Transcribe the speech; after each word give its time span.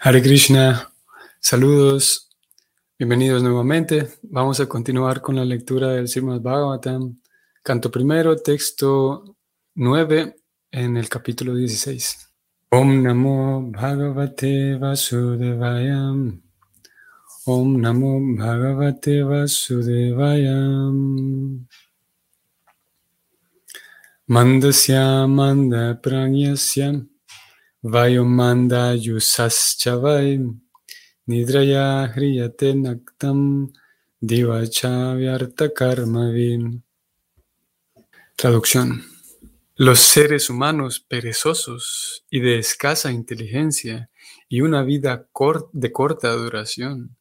Hare 0.00 0.22
Krishna, 0.22 0.92
saludos, 1.40 2.30
bienvenidos 2.96 3.42
nuevamente. 3.42 4.08
Vamos 4.22 4.60
a 4.60 4.66
continuar 4.66 5.20
con 5.20 5.34
la 5.34 5.44
lectura 5.44 5.88
del 5.88 6.06
Srimad 6.06 6.40
Bhagavatam, 6.40 7.18
canto 7.64 7.90
primero, 7.90 8.36
texto 8.36 9.34
9 9.74 10.36
en 10.70 10.96
el 10.96 11.08
capítulo 11.08 11.52
16. 11.52 12.30
Om 12.70 13.02
Namo 13.02 13.72
Bhagavate 13.72 14.76
Vasudevayam. 14.76 16.42
Om 17.46 17.80
Namo 17.80 18.20
Bhagavate 18.36 19.24
Vasudevayam. 19.24 21.66
Mandasya 24.28 25.26
Manda 25.26 26.00
Pranyasya. 26.00 27.04
Vayomanda 27.84 28.92
Yusaschavai 28.98 30.52
Nidraya 31.28 32.12
Hriyate 32.12 32.74
Naktam 32.74 33.72
Divacha 34.20 35.14
Karmavin. 35.72 36.82
Traducción. 38.34 39.04
Los 39.76 40.00
seres 40.00 40.50
humanos 40.50 40.98
perezosos 40.98 42.24
y 42.28 42.40
de 42.40 42.58
escasa 42.58 43.12
inteligencia 43.12 44.10
y 44.48 44.62
una 44.62 44.82
vida 44.82 45.28
de 45.72 45.92
corta 45.92 46.32
duración 46.32 47.16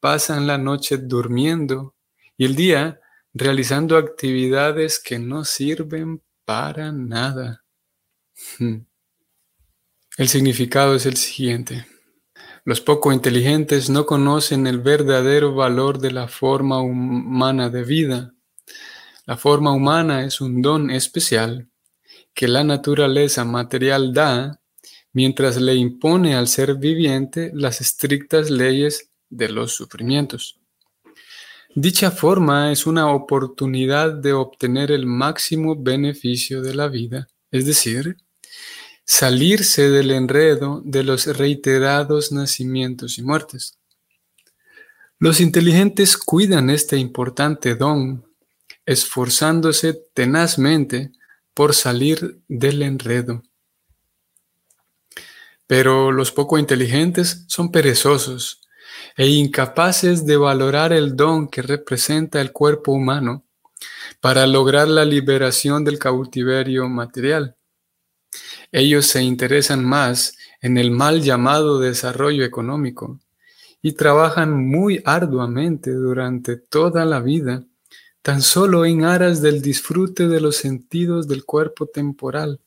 pasan 0.00 0.48
la 0.48 0.58
noche 0.58 0.98
durmiendo 0.98 1.94
y 2.36 2.46
el 2.46 2.56
día 2.56 3.00
realizando 3.32 3.96
actividades 3.96 4.98
que 4.98 5.20
no 5.20 5.44
sirven 5.44 6.20
para 6.44 6.90
nada. 6.90 7.62
El 10.16 10.28
significado 10.28 10.94
es 10.94 11.06
el 11.06 11.16
siguiente. 11.16 11.86
Los 12.64 12.80
poco 12.80 13.12
inteligentes 13.12 13.90
no 13.90 14.06
conocen 14.06 14.68
el 14.68 14.78
verdadero 14.78 15.56
valor 15.56 15.98
de 15.98 16.12
la 16.12 16.28
forma 16.28 16.80
humana 16.80 17.68
de 17.68 17.82
vida. 17.82 18.32
La 19.26 19.36
forma 19.36 19.72
humana 19.72 20.24
es 20.24 20.40
un 20.40 20.62
don 20.62 20.92
especial 20.92 21.68
que 22.32 22.46
la 22.46 22.62
naturaleza 22.62 23.44
material 23.44 24.14
da 24.14 24.60
mientras 25.12 25.60
le 25.60 25.74
impone 25.74 26.36
al 26.36 26.46
ser 26.46 26.76
viviente 26.76 27.50
las 27.52 27.80
estrictas 27.80 28.50
leyes 28.50 29.10
de 29.30 29.48
los 29.48 29.72
sufrimientos. 29.72 30.60
Dicha 31.74 32.12
forma 32.12 32.70
es 32.70 32.86
una 32.86 33.10
oportunidad 33.10 34.12
de 34.12 34.32
obtener 34.32 34.92
el 34.92 35.06
máximo 35.06 35.74
beneficio 35.76 36.62
de 36.62 36.74
la 36.76 36.86
vida, 36.86 37.26
es 37.50 37.66
decir, 37.66 38.16
salirse 39.04 39.90
del 39.90 40.10
enredo 40.10 40.82
de 40.84 41.04
los 41.04 41.26
reiterados 41.26 42.32
nacimientos 42.32 43.18
y 43.18 43.22
muertes. 43.22 43.78
Los 45.18 45.40
inteligentes 45.40 46.16
cuidan 46.16 46.70
este 46.70 46.96
importante 46.96 47.74
don, 47.74 48.26
esforzándose 48.86 49.94
tenazmente 50.12 51.12
por 51.54 51.74
salir 51.74 52.40
del 52.48 52.82
enredo. 52.82 53.42
Pero 55.66 56.12
los 56.12 56.32
poco 56.32 56.58
inteligentes 56.58 57.44
son 57.48 57.70
perezosos 57.70 58.60
e 59.16 59.28
incapaces 59.28 60.26
de 60.26 60.36
valorar 60.36 60.92
el 60.92 61.16
don 61.16 61.48
que 61.48 61.62
representa 61.62 62.40
el 62.40 62.52
cuerpo 62.52 62.92
humano 62.92 63.44
para 64.20 64.46
lograr 64.46 64.88
la 64.88 65.04
liberación 65.04 65.84
del 65.84 65.98
cautiverio 65.98 66.88
material. 66.88 67.56
Ellos 68.72 69.06
se 69.06 69.22
interesan 69.22 69.84
más 69.84 70.36
en 70.60 70.78
el 70.78 70.90
mal 70.90 71.22
llamado 71.22 71.78
desarrollo 71.78 72.44
económico 72.44 73.20
y 73.82 73.92
trabajan 73.92 74.52
muy 74.66 75.02
arduamente 75.04 75.92
durante 75.92 76.56
toda 76.56 77.04
la 77.04 77.20
vida, 77.20 77.64
tan 78.22 78.40
solo 78.40 78.86
en 78.86 79.04
aras 79.04 79.42
del 79.42 79.60
disfrute 79.60 80.26
de 80.26 80.40
los 80.40 80.56
sentidos 80.56 81.28
del 81.28 81.44
cuerpo 81.44 81.86
temporal. 81.86 82.60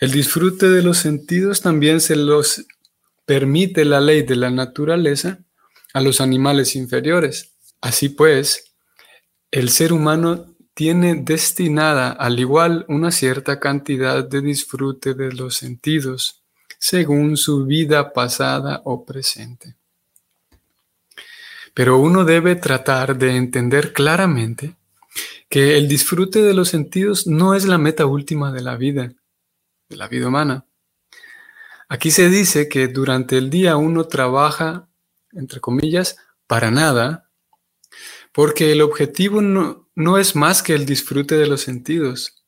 El 0.00 0.10
disfrute 0.10 0.70
de 0.70 0.82
los 0.82 0.98
sentidos 0.98 1.60
también 1.60 2.00
se 2.00 2.16
los 2.16 2.64
permite 3.26 3.84
la 3.84 4.00
ley 4.00 4.22
de 4.22 4.36
la 4.36 4.50
naturaleza 4.50 5.38
a 5.92 6.00
los 6.00 6.20
animales 6.20 6.74
inferiores. 6.74 7.52
Así 7.80 8.08
pues, 8.08 8.72
el 9.50 9.68
ser 9.68 9.92
humano 9.92 10.51
tiene 10.74 11.16
destinada 11.16 12.10
al 12.10 12.38
igual 12.38 12.84
una 12.88 13.10
cierta 13.10 13.60
cantidad 13.60 14.24
de 14.24 14.40
disfrute 14.40 15.14
de 15.14 15.32
los 15.32 15.56
sentidos, 15.56 16.42
según 16.78 17.36
su 17.36 17.64
vida 17.66 18.12
pasada 18.12 18.80
o 18.84 19.04
presente. 19.04 19.76
Pero 21.74 21.98
uno 21.98 22.24
debe 22.24 22.56
tratar 22.56 23.16
de 23.16 23.36
entender 23.36 23.92
claramente 23.92 24.74
que 25.48 25.76
el 25.76 25.88
disfrute 25.88 26.42
de 26.42 26.54
los 26.54 26.68
sentidos 26.68 27.26
no 27.26 27.54
es 27.54 27.66
la 27.66 27.78
meta 27.78 28.06
última 28.06 28.52
de 28.52 28.62
la 28.62 28.76
vida, 28.76 29.12
de 29.88 29.96
la 29.96 30.08
vida 30.08 30.28
humana. 30.28 30.64
Aquí 31.88 32.10
se 32.10 32.30
dice 32.30 32.68
que 32.68 32.88
durante 32.88 33.36
el 33.36 33.50
día 33.50 33.76
uno 33.76 34.04
trabaja, 34.04 34.88
entre 35.32 35.60
comillas, 35.60 36.16
para 36.46 36.70
nada, 36.70 37.28
porque 38.32 38.72
el 38.72 38.80
objetivo 38.80 39.42
no, 39.42 39.81
no 39.94 40.18
es 40.18 40.34
más 40.34 40.62
que 40.62 40.74
el 40.74 40.86
disfrute 40.86 41.36
de 41.36 41.46
los 41.46 41.60
sentidos. 41.60 42.42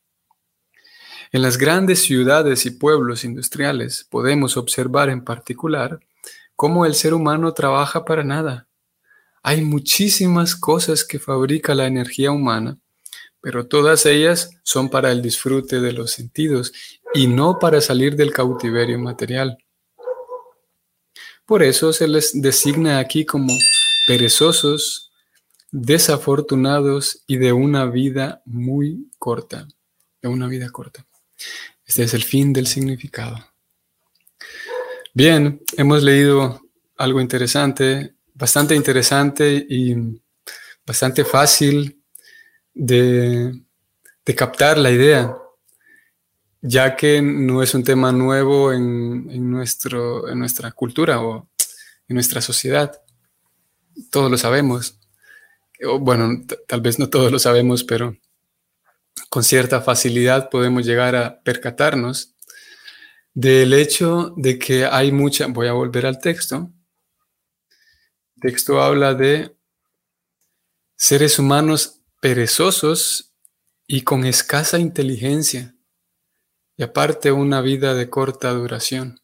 En 1.31 1.41
las 1.41 1.57
grandes 1.57 2.01
ciudades 2.01 2.65
y 2.65 2.71
pueblos 2.71 3.23
industriales 3.23 4.07
podemos 4.09 4.57
observar 4.57 5.09
en 5.09 5.23
particular 5.23 5.99
cómo 6.55 6.85
el 6.85 6.95
ser 6.95 7.13
humano 7.13 7.53
trabaja 7.53 8.05
para 8.05 8.23
nada. 8.23 8.67
Hay 9.43 9.61
muchísimas 9.61 10.55
cosas 10.55 11.03
que 11.03 11.19
fabrica 11.19 11.75
la 11.75 11.85
energía 11.85 12.31
humana, 12.31 12.77
pero 13.41 13.67
todas 13.67 14.05
ellas 14.05 14.49
son 14.63 14.89
para 14.89 15.11
el 15.11 15.21
disfrute 15.21 15.79
de 15.79 15.93
los 15.93 16.11
sentidos 16.11 16.73
y 17.13 17.27
no 17.27 17.59
para 17.59 17.79
salir 17.81 18.15
del 18.15 18.31
cautiverio 18.31 18.97
material. 18.97 19.57
Por 21.45 21.61
eso 21.61 21.93
se 21.93 22.07
les 22.07 22.41
designa 22.41 22.97
aquí 22.97 23.23
como 23.23 23.53
perezosos, 24.07 25.11
desafortunados 25.77 27.23
y 27.27 27.35
de 27.35 27.51
una 27.51 27.85
vida 27.85 28.41
muy 28.45 29.11
corta, 29.19 29.67
de 30.21 30.29
una 30.29 30.47
vida 30.47 30.69
corta. 30.69 31.05
Este 31.85 32.03
es 32.03 32.13
el 32.13 32.23
fin 32.23 32.53
del 32.53 32.65
significado. 32.65 33.35
Bien, 35.13 35.61
hemos 35.75 36.01
leído 36.01 36.61
algo 36.95 37.19
interesante, 37.19 38.15
bastante 38.33 38.73
interesante 38.73 39.65
y 39.69 39.95
bastante 40.85 41.25
fácil 41.25 42.01
de, 42.73 43.61
captar 44.33 44.77
la 44.77 44.91
idea, 44.91 45.35
ya 46.61 46.95
que 46.95 47.21
no 47.21 47.61
es 47.61 47.75
un 47.75 47.83
tema 47.83 48.13
nuevo 48.13 48.71
en, 48.71 49.51
nuestro, 49.51 50.29
en 50.29 50.39
nuestra 50.39 50.71
cultura 50.71 51.21
o 51.21 51.49
en 52.07 52.13
nuestra 52.13 52.39
sociedad. 52.39 53.01
Todos 54.09 54.31
lo 54.31 54.37
sabemos 54.37 54.99
bueno, 55.99 56.45
tal 56.67 56.81
vez 56.81 56.99
no 56.99 57.09
todos 57.09 57.31
lo 57.31 57.39
sabemos, 57.39 57.83
pero 57.83 58.15
con 59.29 59.43
cierta 59.43 59.81
facilidad 59.81 60.49
podemos 60.49 60.85
llegar 60.85 61.15
a 61.15 61.41
percatarnos 61.41 62.35
del 63.33 63.73
hecho 63.73 64.33
de 64.37 64.57
que 64.57 64.85
hay 64.85 65.11
mucha, 65.11 65.47
voy 65.47 65.67
a 65.67 65.73
volver 65.73 66.05
al 66.05 66.19
texto, 66.19 66.71
el 68.35 68.41
texto 68.41 68.81
habla 68.81 69.13
de 69.13 69.55
seres 70.95 71.37
humanos 71.37 72.01
perezosos 72.21 73.33
y 73.87 74.01
con 74.01 74.25
escasa 74.25 74.79
inteligencia, 74.79 75.75
y 76.77 76.83
aparte 76.83 77.31
una 77.31 77.61
vida 77.61 77.93
de 77.93 78.09
corta 78.09 78.51
duración. 78.51 79.19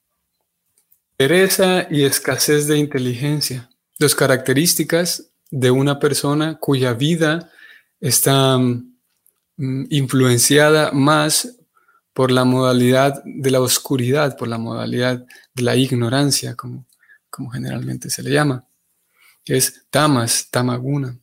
Pereza 1.16 1.88
y 1.90 2.03
escasez 2.03 2.67
de 2.67 2.78
inteligencia, 2.78 3.70
dos 3.97 4.16
características 4.16 5.30
de 5.52 5.70
una 5.70 6.00
persona 6.00 6.58
cuya 6.58 6.94
vida 6.94 7.52
está 8.00 8.58
mm, 8.58 9.86
influenciada 9.90 10.92
más 10.92 11.58
por 12.14 12.32
la 12.32 12.46
modalidad 12.46 13.22
de 13.24 13.52
la 13.52 13.62
oscuridad, 13.62 14.38
por 14.38 14.48
la 14.48 14.58
modalidad 14.58 15.26
de 15.53 15.64
la 15.64 15.76
ignorancia, 15.76 16.56
como, 16.56 16.86
como 17.30 17.52
generalmente 17.52 18.09
se 18.09 18.24
le 18.24 18.32
llama, 18.32 18.66
es 19.46 19.86
tamas, 19.90 20.50
tamaguna. 20.50 21.18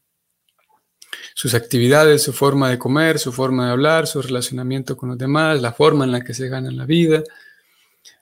Sus 1.34 1.54
actividades, 1.54 2.22
su 2.22 2.32
forma 2.32 2.70
de 2.70 2.78
comer, 2.78 3.18
su 3.18 3.32
forma 3.32 3.66
de 3.66 3.72
hablar, 3.72 4.06
su 4.06 4.20
relacionamiento 4.20 4.96
con 4.96 5.10
los 5.10 5.18
demás, 5.18 5.60
la 5.60 5.72
forma 5.72 6.04
en 6.04 6.12
la 6.12 6.22
que 6.22 6.34
se 6.34 6.48
gana 6.48 6.70
la 6.70 6.84
vida, 6.84 7.22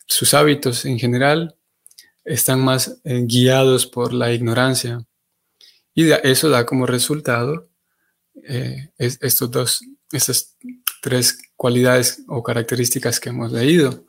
sus 0.07 0.35
hábitos 0.35 0.85
en 0.85 0.99
general, 0.99 1.57
están 2.25 2.61
más 2.61 3.01
eh, 3.05 3.23
guiados 3.25 3.87
por 3.87 4.13
la 4.13 4.33
ignorancia, 4.33 5.01
y 5.97 6.13
eso 6.23 6.51
da 6.51 6.67
como 6.67 6.87
resultado 6.87 7.69
eh, 8.45 8.91
estos 8.99 9.51
dos, 9.51 9.81
estas 10.13 10.55
tres 11.01 11.39
cualidades 11.57 12.23
o 12.29 12.43
características 12.43 13.19
que 13.19 13.31
hemos 13.31 13.51
leído. 13.51 14.05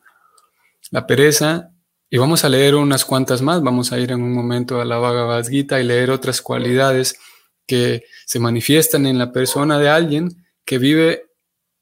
La 0.92 1.08
pereza 1.08 1.72
Y 2.10 2.18
vamos 2.18 2.44
a 2.46 2.50
leer 2.50 2.76
unas 2.76 3.04
cuantas 3.04 3.42
más, 3.42 3.62
vamos 3.62 3.92
a 3.92 4.00
ir 4.00 4.12
en 4.12 4.22
un 4.22 4.34
momento 4.34 4.80
a 4.80 4.86
la 4.86 4.98
Bhagavad 4.98 5.46
Gita 5.48 5.80
y 5.80 5.84
leer 5.84 6.10
otras 6.12 6.42
cualidades 6.42 7.18
que 7.66 8.06
se 8.26 8.40
manifiestan 8.40 9.06
en 9.06 9.18
la 9.18 9.32
persona 9.32 9.78
de 9.78 9.90
alguien 9.90 10.46
que 10.64 10.78
vive 10.78 11.26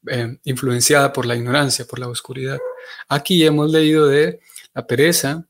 eh, 0.08 0.38
influenciada 0.44 1.12
por 1.12 1.26
la 1.26 1.36
ignorancia, 1.36 1.84
por 1.84 1.98
la 1.98 2.08
oscuridad. 2.08 2.58
Aquí 3.08 3.44
hemos 3.44 3.70
leído 3.70 4.06
de 4.06 4.40
la 4.74 4.86
pereza, 4.86 5.46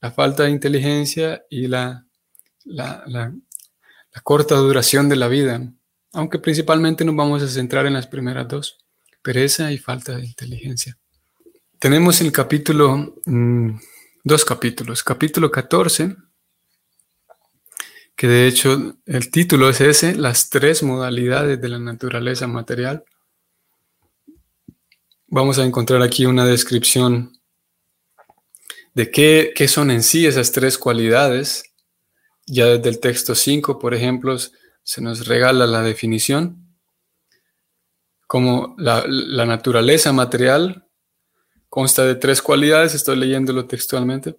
la 0.00 0.10
falta 0.10 0.44
de 0.44 0.50
inteligencia 0.50 1.44
y 1.48 1.68
la, 1.68 2.06
corta 4.20 4.56
duración 4.56 5.08
de 5.08 5.16
la 5.16 5.28
vida, 5.28 5.72
aunque 6.12 6.38
principalmente 6.38 7.04
nos 7.04 7.16
vamos 7.16 7.42
a 7.42 7.48
centrar 7.48 7.86
en 7.86 7.94
las 7.94 8.06
primeras 8.06 8.46
dos, 8.48 8.78
pereza 9.22 9.72
y 9.72 9.78
falta 9.78 10.16
de 10.16 10.26
inteligencia. 10.26 10.98
Tenemos 11.78 12.20
el 12.20 12.30
capítulo 12.30 13.16
mm, 13.24 13.70
dos 14.24 14.44
capítulos. 14.44 15.02
Capítulo 15.02 15.50
14, 15.50 16.16
que 18.14 18.28
de 18.28 18.46
hecho 18.46 18.96
el 19.06 19.30
título 19.30 19.68
es 19.68 19.80
ese, 19.80 20.14
las 20.14 20.50
tres 20.50 20.82
modalidades 20.82 21.60
de 21.60 21.68
la 21.68 21.78
naturaleza 21.78 22.46
material. 22.46 23.04
Vamos 25.26 25.58
a 25.58 25.64
encontrar 25.64 26.02
aquí 26.02 26.26
una 26.26 26.44
descripción 26.44 27.40
de 28.94 29.10
qué, 29.10 29.52
qué 29.56 29.66
son 29.66 29.90
en 29.90 30.02
sí 30.02 30.26
esas 30.26 30.52
tres 30.52 30.76
cualidades. 30.76 31.64
Ya 32.52 32.66
desde 32.66 32.90
el 32.90 33.00
texto 33.00 33.34
5, 33.34 33.78
por 33.78 33.94
ejemplo, 33.94 34.36
se 34.82 35.00
nos 35.00 35.26
regala 35.26 35.66
la 35.66 35.80
definición 35.80 36.76
como 38.26 38.74
la, 38.76 39.06
naturaleza 39.46 40.12
material 40.12 40.86
Consta 41.70 42.04
de 42.04 42.16
tres 42.16 42.42
cualidades, 42.42 42.94
estoy 42.94 43.16
leyéndolo 43.16 43.64
textualmente. 43.64 44.38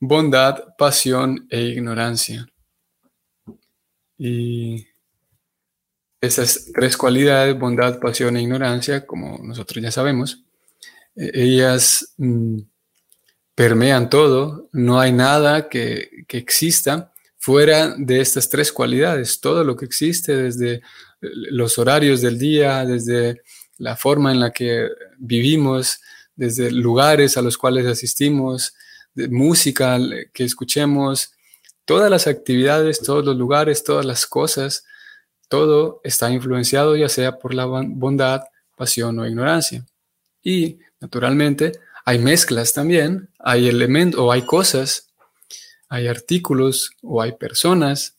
Bondad, 0.00 0.74
pasión 0.78 1.46
e 1.50 1.60
ignorancia. 1.60 2.46
Y 4.16 4.86
esas 6.18 6.70
tres 6.72 6.96
cualidades, 6.96 7.58
bondad, 7.58 8.00
pasión 8.00 8.38
e 8.38 8.42
ignorancia, 8.42 9.04
como 9.04 9.38
nosotros 9.42 9.84
ya 9.84 9.90
sabemos, 9.90 10.42
e-, 11.14 11.30
ellas 11.34 12.14
mm, 12.16 12.60
permean 13.54 14.08
todo, 14.08 14.70
no 14.72 14.98
hay 14.98 15.12
nada 15.12 15.68
que, 15.68 16.24
que, 16.26 16.38
exista 16.38 17.13
fuera 17.44 17.94
de 17.98 18.22
estas 18.22 18.48
tres 18.48 18.72
cualidades. 18.72 19.38
Todo 19.38 19.64
lo 19.64 19.76
que 19.76 19.84
existe, 19.84 20.34
desde 20.34 20.80
los 21.20 21.78
horarios 21.78 22.22
del 22.22 22.38
día, 22.38 22.86
desde 22.86 23.42
la 23.76 23.96
forma 23.96 24.32
en 24.32 24.40
la 24.40 24.50
que 24.50 24.88
vivimos, 25.18 26.00
desde 26.34 26.70
lugares 26.70 27.36
a 27.36 27.42
los 27.42 27.58
cuales 27.58 27.84
asistimos, 27.84 28.74
de 29.12 29.28
música 29.28 29.98
que 30.32 30.44
escuchemos, 30.44 31.32
todas 31.84 32.10
las 32.10 32.26
actividades, 32.26 33.00
todos 33.00 33.26
los 33.26 33.36
lugares, 33.36 33.84
todas 33.84 34.06
las 34.06 34.24
cosas, 34.26 34.86
todo 35.50 36.00
está 36.02 36.30
influenciado 36.30 36.96
ya 36.96 37.10
sea 37.10 37.38
por 37.38 37.52
la 37.52 37.66
bondad, 37.66 38.44
pasión 38.74 39.18
o 39.18 39.26
ignorancia. 39.26 39.84
Y 40.42 40.78
naturalmente 40.98 41.72
hay 42.06 42.20
mezclas 42.20 42.72
también, 42.72 43.28
hay 43.38 43.68
elementos 43.68 44.18
o 44.18 44.32
hay 44.32 44.46
cosas, 44.46 45.10
hay 45.94 46.08
artículos 46.08 46.90
o 47.02 47.22
hay 47.22 47.32
personas 47.32 48.18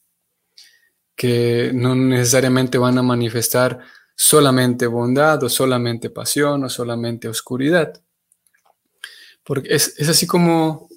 que 1.14 1.72
no 1.74 1.94
necesariamente 1.94 2.78
van 2.78 2.98
a 2.98 3.04
manifestar 3.04 3.80
solamente 4.16 4.88
bondad 4.88 5.44
o 5.44 5.50
solamente 5.50 6.10
pasión 6.10 6.64
o 6.64 6.70
solamente 6.70 7.28
oscuridad. 7.28 8.02
Porque 9.44 9.76
es, 9.76 10.10
así 10.10 10.26
como 10.26 10.88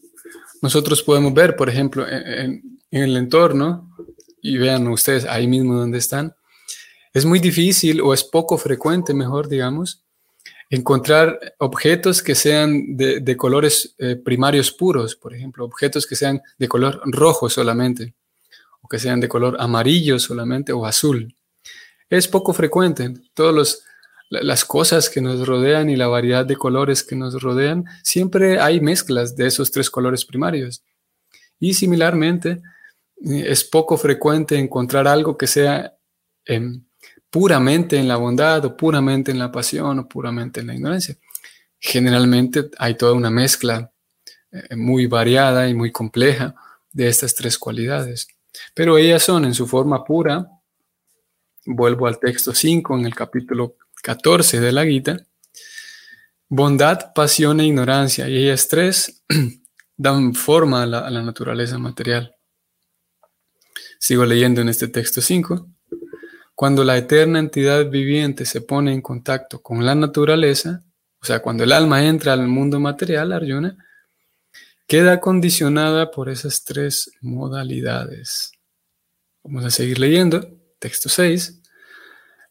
nosotros 0.63 1.03
podemos 1.03 1.35
ver, 1.35 1.57
por 1.57 1.69
ejemplo, 1.69 2.07
en, 2.09 2.79
el 2.91 3.17
entorno, 3.17 3.95
y 4.41 4.57
vean 4.57 4.87
ustedes 4.87 5.25
ahí 5.25 5.49
mismo 5.49 5.75
donde 5.75 5.99
están, 5.99 6.35
es 7.13 7.25
muy 7.25 7.41
difícil 7.41 8.01
o 8.01 8.15
es 8.15 8.23
poco 8.23 8.57
frecuente, 8.57 9.15
mejor 9.15 9.49
digamos, 9.49 10.05
encontrar 10.70 11.38
objetos 11.59 12.23
que 12.23 12.35
sean 12.35 12.97
de, 12.97 13.37
colores 13.37 13.94
eh, 13.99 14.17
primarios 14.17 14.70
puros, 14.70 15.17
por 15.17 15.35
ejemplo, 15.35 15.65
objetos 15.65 16.06
que 16.06 16.17
sean 16.17 16.43
de 16.59 16.69
color 16.69 17.00
rojo 17.06 17.49
solamente, 17.49 18.15
o 18.81 18.88
que 18.88 18.99
sean 18.99 19.20
de 19.20 19.29
color 19.29 19.56
amarillo 19.59 20.19
solamente 20.19 20.73
o 20.73 20.85
azul. 20.85 21.35
Es 22.11 22.29
poco 22.29 22.53
frecuente. 22.53 23.12
Todos 23.35 23.55
los 23.55 23.82
las 24.31 24.65
cosas 24.65 25.09
que 25.09 25.20
nos 25.20 25.47
rodean 25.47 25.88
y 25.88 25.97
la 25.97 26.06
variedad 26.06 26.44
de 26.44 26.56
colores 26.56 27.03
que 27.03 27.17
nos 27.17 27.41
rodean, 27.43 27.85
siempre 28.03 28.61
hay 28.61 28.81
mezclas 28.81 29.37
de 29.37 29.47
esos 29.47 29.70
tres 29.70 29.91
colores 29.91 30.25
primarios. 30.25 30.82
Y 31.59 31.75
similarmente, 31.75 32.61
eh, 33.25 33.44
es 33.47 33.65
poco 33.65 33.97
frecuente 33.97 34.59
encontrar 34.59 35.09
algo 35.09 35.37
que 35.37 35.47
sea 35.47 35.94
em, 36.44 36.85
puramente 37.31 37.99
en 37.99 38.09
la 38.09 38.17
bondad 38.17 38.65
o 38.65 38.77
puramente 38.77 39.31
en 39.31 39.39
la 39.39 39.53
pasión 39.53 39.99
o 39.99 40.09
puramente 40.09 40.61
en 40.61 40.69
la 40.69 40.75
ignorancia. 40.75 41.17
Generalmente 41.79 42.71
hay 42.79 42.97
toda 42.97 43.13
una 43.13 43.31
mezcla 43.31 43.93
eh, 44.51 44.77
muy 44.77 45.07
variada 45.07 45.69
y 45.69 45.75
muy 45.75 45.93
compleja 45.93 46.55
de 46.93 47.09
estas 47.09 47.35
tres 47.35 47.59
cualidades. 47.59 48.29
Pero 48.75 48.99
ellas 48.99 49.23
son 49.23 49.45
en 49.45 49.55
su 49.55 49.67
forma 49.67 50.05
pura, 50.05 50.51
vuelvo 51.67 52.07
al 52.07 52.19
texto 52.19 52.55
5 52.55 52.99
en 52.99 53.07
el 53.07 53.15
capítulo 53.15 53.77
14 54.03 54.61
de 54.61 54.73
la 54.73 54.85
Gita, 54.85 55.27
bondad, 56.49 57.13
pasión 57.15 57.61
e 57.61 57.67
ignorancia, 57.67 58.29
y 58.29 58.37
ellas 58.39 58.69
tres 58.69 59.23
dan 59.97 60.35
forma 60.35 60.83
a 60.83 60.87
la, 60.87 61.23
naturaleza 61.23 61.79
material. 61.79 62.35
Sigo 63.99 64.25
leyendo 64.25 64.61
en 64.61 64.69
este 64.69 64.89
texto 64.89 65.21
5. 65.21 65.69
Cuando 66.58 66.82
la 66.82 66.96
eterna 66.96 67.38
entidad 67.38 67.88
viviente 67.88 68.44
se 68.44 68.60
pone 68.60 68.93
en 68.93 69.00
contacto 69.00 69.62
con 69.62 69.87
la 69.87 69.94
naturaleza, 69.94 70.82
o 71.22 71.25
sea, 71.25 71.38
cuando 71.38 71.62
el 71.62 71.70
alma 71.70 72.05
entra 72.05 72.32
al 72.32 72.49
mundo 72.49 72.81
material, 72.81 73.32
Arjuna, 73.32 73.76
queda 74.88 75.20
condicionada 75.20 76.10
por 76.10 76.28
esas 76.28 76.64
tres 76.64 77.12
modalidades. 77.20 78.50
Vamos 79.44 79.66
a 79.66 79.70
seguir 79.70 80.00
leyendo. 80.00 80.50
Texto 80.81 81.08
6. 81.08 81.62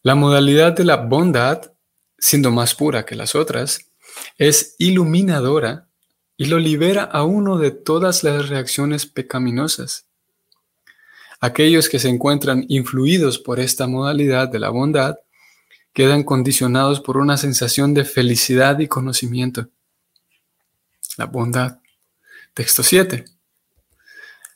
La 0.04 0.14
modalidad 0.14 0.72
de 0.72 0.84
la 0.84 0.96
bondad, 0.96 1.70
siendo 2.16 2.50
más 2.50 2.74
pura 2.74 3.04
que 3.04 3.14
las 3.14 3.34
otras, 3.34 3.90
es 4.38 4.74
iluminadora 4.78 5.90
y 6.34 6.46
lo 6.46 6.58
libera 6.58 7.02
a 7.02 7.24
uno 7.24 7.58
de 7.58 7.72
todas 7.72 8.24
las 8.24 8.48
reacciones 8.48 9.04
pecaminosas. 9.04 10.07
Aquellos 11.40 11.88
que 11.88 11.98
se 11.98 12.08
encuentran 12.08 12.64
influidos 12.68 13.38
por 13.38 13.60
esta 13.60 13.86
modalidad 13.86 14.48
de 14.48 14.58
la 14.58 14.70
bondad 14.70 15.16
quedan 15.92 16.24
condicionados 16.24 17.00
por 17.00 17.16
una 17.16 17.36
sensación 17.36 17.94
de 17.94 18.04
felicidad 18.04 18.78
y 18.80 18.88
conocimiento. 18.88 19.68
La 21.16 21.26
bondad. 21.26 21.78
Texto 22.54 22.82
7. 22.82 23.24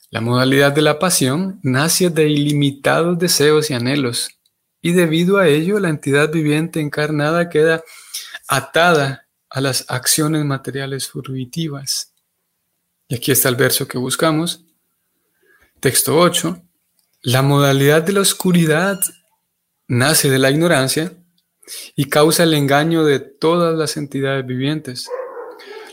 La 0.09 0.21
modalidad 0.21 0.71
de 0.73 0.81
la 0.81 0.99
pasión 0.99 1.59
nace 1.63 2.09
de 2.09 2.29
ilimitados 2.29 3.17
deseos 3.17 3.69
y 3.69 3.73
anhelos 3.73 4.29
y 4.81 4.91
debido 4.91 5.37
a 5.37 5.47
ello 5.47 5.79
la 5.79 5.89
entidad 5.89 6.31
viviente 6.31 6.81
encarnada 6.81 7.49
queda 7.49 7.83
atada 8.47 9.27
a 9.49 9.61
las 9.61 9.85
acciones 9.89 10.43
materiales 10.43 11.09
fruitivas. 11.09 12.13
Y 13.07 13.15
aquí 13.15 13.31
está 13.31 13.47
el 13.49 13.55
verso 13.55 13.87
que 13.87 13.97
buscamos. 13.97 14.65
Texto 15.79 16.17
8. 16.17 16.61
La 17.25 17.41
modalidad 17.41 18.03
de 18.03 18.11
la 18.11 18.19
oscuridad 18.19 18.99
nace 19.87 20.29
de 20.29 20.39
la 20.39 20.51
ignorancia 20.51 21.13
y 21.95 22.09
causa 22.09 22.43
el 22.43 22.53
engaño 22.53 23.05
de 23.05 23.21
todas 23.21 23.77
las 23.77 23.95
entidades 23.95 24.45
vivientes. 24.45 25.07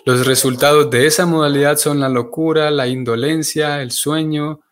Los 0.05 0.27
resultados 0.27 0.91
de 0.91 1.07
esa 1.07 1.27
modalidad 1.27 1.77
son 1.77 2.01
la 2.01 2.09
locura, 2.09 2.73
la 2.73 2.89
indolencia, 2.89 3.81
el 3.81 3.93
sueño, 3.93 4.63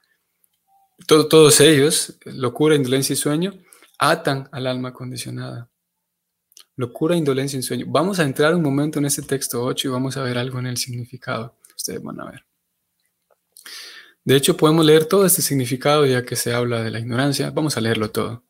todos 1.06 1.60
ellos, 1.60 2.18
locura, 2.24 2.74
indolencia 2.74 3.12
y 3.12 3.16
sueño, 3.16 3.54
atan 3.96 4.48
al 4.50 4.66
alma 4.66 4.92
condicionada. 4.92 5.70
Locura, 6.74 7.14
indolencia 7.14 7.56
y 7.56 7.62
sueño. 7.62 7.86
Vamos 7.88 8.18
a 8.18 8.24
entrar 8.24 8.52
un 8.56 8.62
momento 8.62 8.98
en 8.98 9.04
este 9.04 9.22
texto 9.22 9.62
8 9.62 9.86
y 9.86 9.90
vamos 9.92 10.16
a 10.16 10.24
ver 10.24 10.36
algo 10.36 10.58
en 10.58 10.66
el 10.66 10.76
significado. 10.76 11.56
Ustedes 11.76 12.02
van 12.02 12.20
a 12.20 12.32
ver. 12.32 12.47
De 14.28 14.36
hecho, 14.36 14.58
podemos 14.58 14.84
leer 14.84 15.06
todo 15.06 15.24
este 15.24 15.40
significado 15.40 16.04
ya 16.04 16.22
que 16.22 16.36
se 16.36 16.52
habla 16.52 16.82
de 16.82 16.90
la 16.90 16.98
ignorancia. 16.98 17.48
Vamos 17.50 17.78
a 17.78 17.80
leerlo 17.80 18.10
todo. 18.10 18.44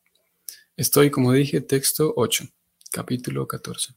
Estoy, 0.75 1.09
como 1.09 1.31
dije, 1.31 1.61
texto 1.61 2.11
8, 2.17 2.43
capítulo 2.91 3.47
14. 3.47 3.93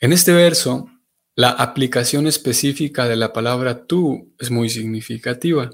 En 0.00 0.12
este 0.12 0.32
verso, 0.32 0.90
la 1.36 1.50
aplicación 1.50 2.26
específica 2.26 3.06
de 3.06 3.14
la 3.14 3.32
palabra 3.32 3.86
tú 3.86 4.34
es 4.40 4.50
muy 4.50 4.68
significativa. 4.68 5.70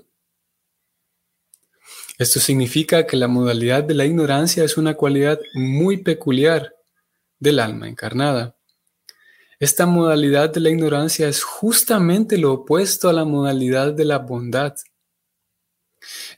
Esto 2.19 2.39
significa 2.39 3.07
que 3.07 3.17
la 3.17 3.29
modalidad 3.29 3.83
de 3.83 3.95
la 3.95 4.05
ignorancia 4.05 4.63
es 4.63 4.77
una 4.77 4.93
cualidad 4.93 5.41
muy 5.55 5.97
peculiar 5.97 6.75
del 7.39 7.59
alma 7.59 7.89
encarnada. 7.89 8.60
Esta 9.61 9.85
modalidad 9.85 10.49
de 10.49 10.59
la 10.59 10.71
ignorancia 10.71 11.29
es 11.29 11.43
justamente 11.43 12.39
lo 12.39 12.51
opuesto 12.55 13.11
a 13.11 13.13
la 13.13 13.27
modalidad 13.27 13.93
de 13.93 14.07
la 14.07 14.17
bondad. 14.17 14.75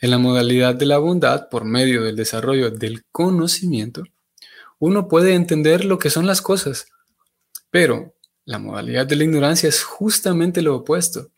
En 0.01 0.11
la 0.11 0.19
modalidad 0.19 0.75
de 0.75 0.87
la 0.87 0.99
bondad, 0.99 1.49
por 1.49 1.65
medio 1.65 2.03
del 2.03 2.17
desarrollo 2.17 2.73
del 2.73 3.05
conocimiento, 3.13 4.03
uno 4.81 5.07
puede 5.07 5.35
entender 5.35 5.85
lo 5.85 6.01
que 6.01 6.11
son 6.11 6.27
las 6.27 6.43
cosas, 6.43 6.89
pero 7.71 8.17
la 8.45 8.59
modalidad 8.59 9.07
de 9.07 9.15
la 9.15 9.23
ignorancia 9.23 9.69
es 9.69 9.85
justamente 9.85 10.61
lo 10.61 10.75
opuesto. 10.75 11.31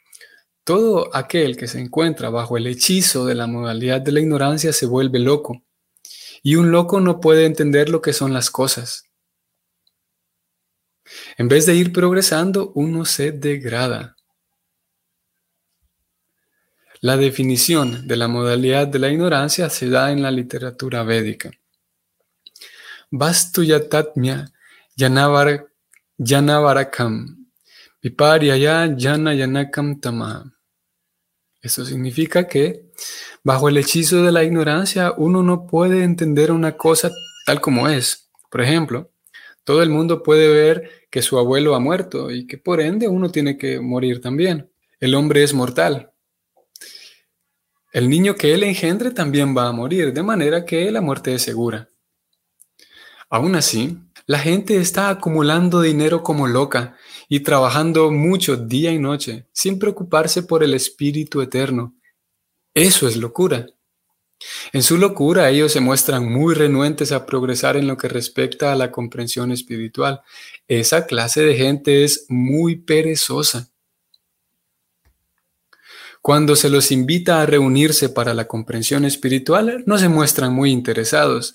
Todo 0.64 1.14
aquel 1.14 1.59
que 1.59 1.69
se 1.69 1.81
encuentra 1.81 2.31
bajo 2.31 2.57
el 2.57 2.67
hechizo 2.67 3.26
de 3.26 3.35
la 3.35 3.47
modalidad 3.47 4.00
de 4.00 4.12
la 4.12 4.21
ignorancia 4.21 4.73
se 4.73 4.87
vuelve 4.87 5.19
loco, 5.19 5.62
y 6.43 6.55
un 6.55 6.71
loco 6.71 7.03
no 7.03 7.21
puede 7.21 7.45
entender 7.45 7.91
lo 7.91 8.00
que 8.00 8.14
son 8.14 8.33
las 8.33 8.50
cosas. 8.50 9.11
En 11.37 11.49
vez 11.49 11.66
de 11.66 11.75
ir 11.75 11.92
progresando, 11.92 12.73
uno 12.75 13.04
se 13.04 13.32
degrada. 13.32 14.16
La 17.00 17.16
definición 17.16 18.06
de 18.08 18.16
la 18.16 18.28
modalidad 18.28 18.87
de 18.88 18.99
la 18.99 19.11
ignorancia 19.11 19.68
se 19.68 19.88
da 19.90 20.11
en 20.11 20.23
la 20.23 20.30
literatura 20.30 21.02
védica. 21.02 21.50
Vastu 23.11 23.62
yatatmya 23.62 24.50
yanavarakam 26.16 27.44
viparyaya 28.02 28.87
yana 28.96 29.34
yanakam 29.34 30.00
tamaha. 30.00 30.44
Esto 31.61 31.84
significa 31.84 32.46
que 32.46 32.90
bajo 33.42 33.68
el 33.68 33.76
hechizo 33.78 34.23
de 34.23 34.32
la 34.32 34.44
ignorancia 34.44 35.12
uno 35.16 35.42
no 35.42 35.66
puede 35.66 36.04
entender 36.04 36.52
una 36.52 36.76
cosa 36.76 37.11
tal 37.46 37.61
como 37.61 37.88
es. 37.88 38.30
Por 38.50 38.61
ejemplo, 38.61 39.11
todo 39.64 39.83
el 39.83 39.90
mundo 39.90 40.23
puede 40.23 40.49
ver 40.49 40.90
que 41.11 41.23
su 41.23 41.38
abuelo 41.38 41.75
ha 41.75 41.80
muerto 41.80 42.30
y 42.30 42.47
que 42.47 42.59
por 42.59 42.80
ende 42.80 43.09
uno 43.09 43.30
tiene 43.30 43.56
que 43.56 43.80
morir 43.80 44.21
también. 44.21 44.71
El 45.00 45.14
hombre 45.14 45.42
es 45.42 45.54
mortal. 45.54 46.12
El 47.92 48.09
niño 48.09 48.35
que 48.35 48.52
él 48.54 48.62
engendre 48.62 49.11
también 49.11 49.56
va 49.56 49.68
a 49.68 49.73
morir, 49.73 50.12
de 50.12 50.23
manera 50.23 50.64
que 50.64 50.90
la 50.90 51.00
muerte 51.00 51.35
es 51.35 51.42
segura. 51.42 51.88
Aún 53.30 53.54
así, 53.54 53.99
la 54.26 54.38
gente 54.38 54.76
está 54.76 55.09
acumulando 55.09 55.80
dinero 55.80 56.23
como 56.23 56.47
loca 56.47 56.97
y 57.28 57.40
trabajando 57.40 58.11
mucho 58.11 58.56
día 58.56 58.90
y 58.90 58.99
noche, 58.99 59.49
sin 59.52 59.78
preocuparse 59.78 60.42
por 60.42 60.62
el 60.62 60.75
espíritu 60.75 61.40
eterno. 61.40 61.94
Eso 62.75 63.06
es 63.06 63.16
locura. 63.16 63.66
En 64.73 64.83
su 64.83 64.99
locura 64.99 65.49
ellos 65.50 65.73
se 65.73 65.81
muestran 65.81 66.31
muy 66.31 66.55
renuentes 66.55 67.12
a 67.12 67.26
progresar 67.26 67.76
en 67.76 67.87
lo 67.87 67.97
que 67.97 68.09
respecta 68.09 68.73
a 68.73 68.76
la 68.76 68.91
comprensión 68.91 69.53
espiritual. 69.53 70.23
Esa 70.69 71.07
clase 71.07 71.43
de 71.43 71.57
gente 71.57 72.05
es 72.05 72.26
muy 72.29 72.76
perezosa. 72.76 73.71
Cuando 76.21 76.57
se 76.57 76.71
los 76.71 76.91
invita 76.91 77.43
a 77.43 77.47
reunirse 77.47 78.09
para 78.09 78.33
la 78.33 78.47
comprensión 78.47 79.05
espiritual, 79.05 79.85
no 79.87 79.99
se 79.99 80.09
muestran 80.09 80.55
muy 80.55 80.71
interesados. 80.71 81.55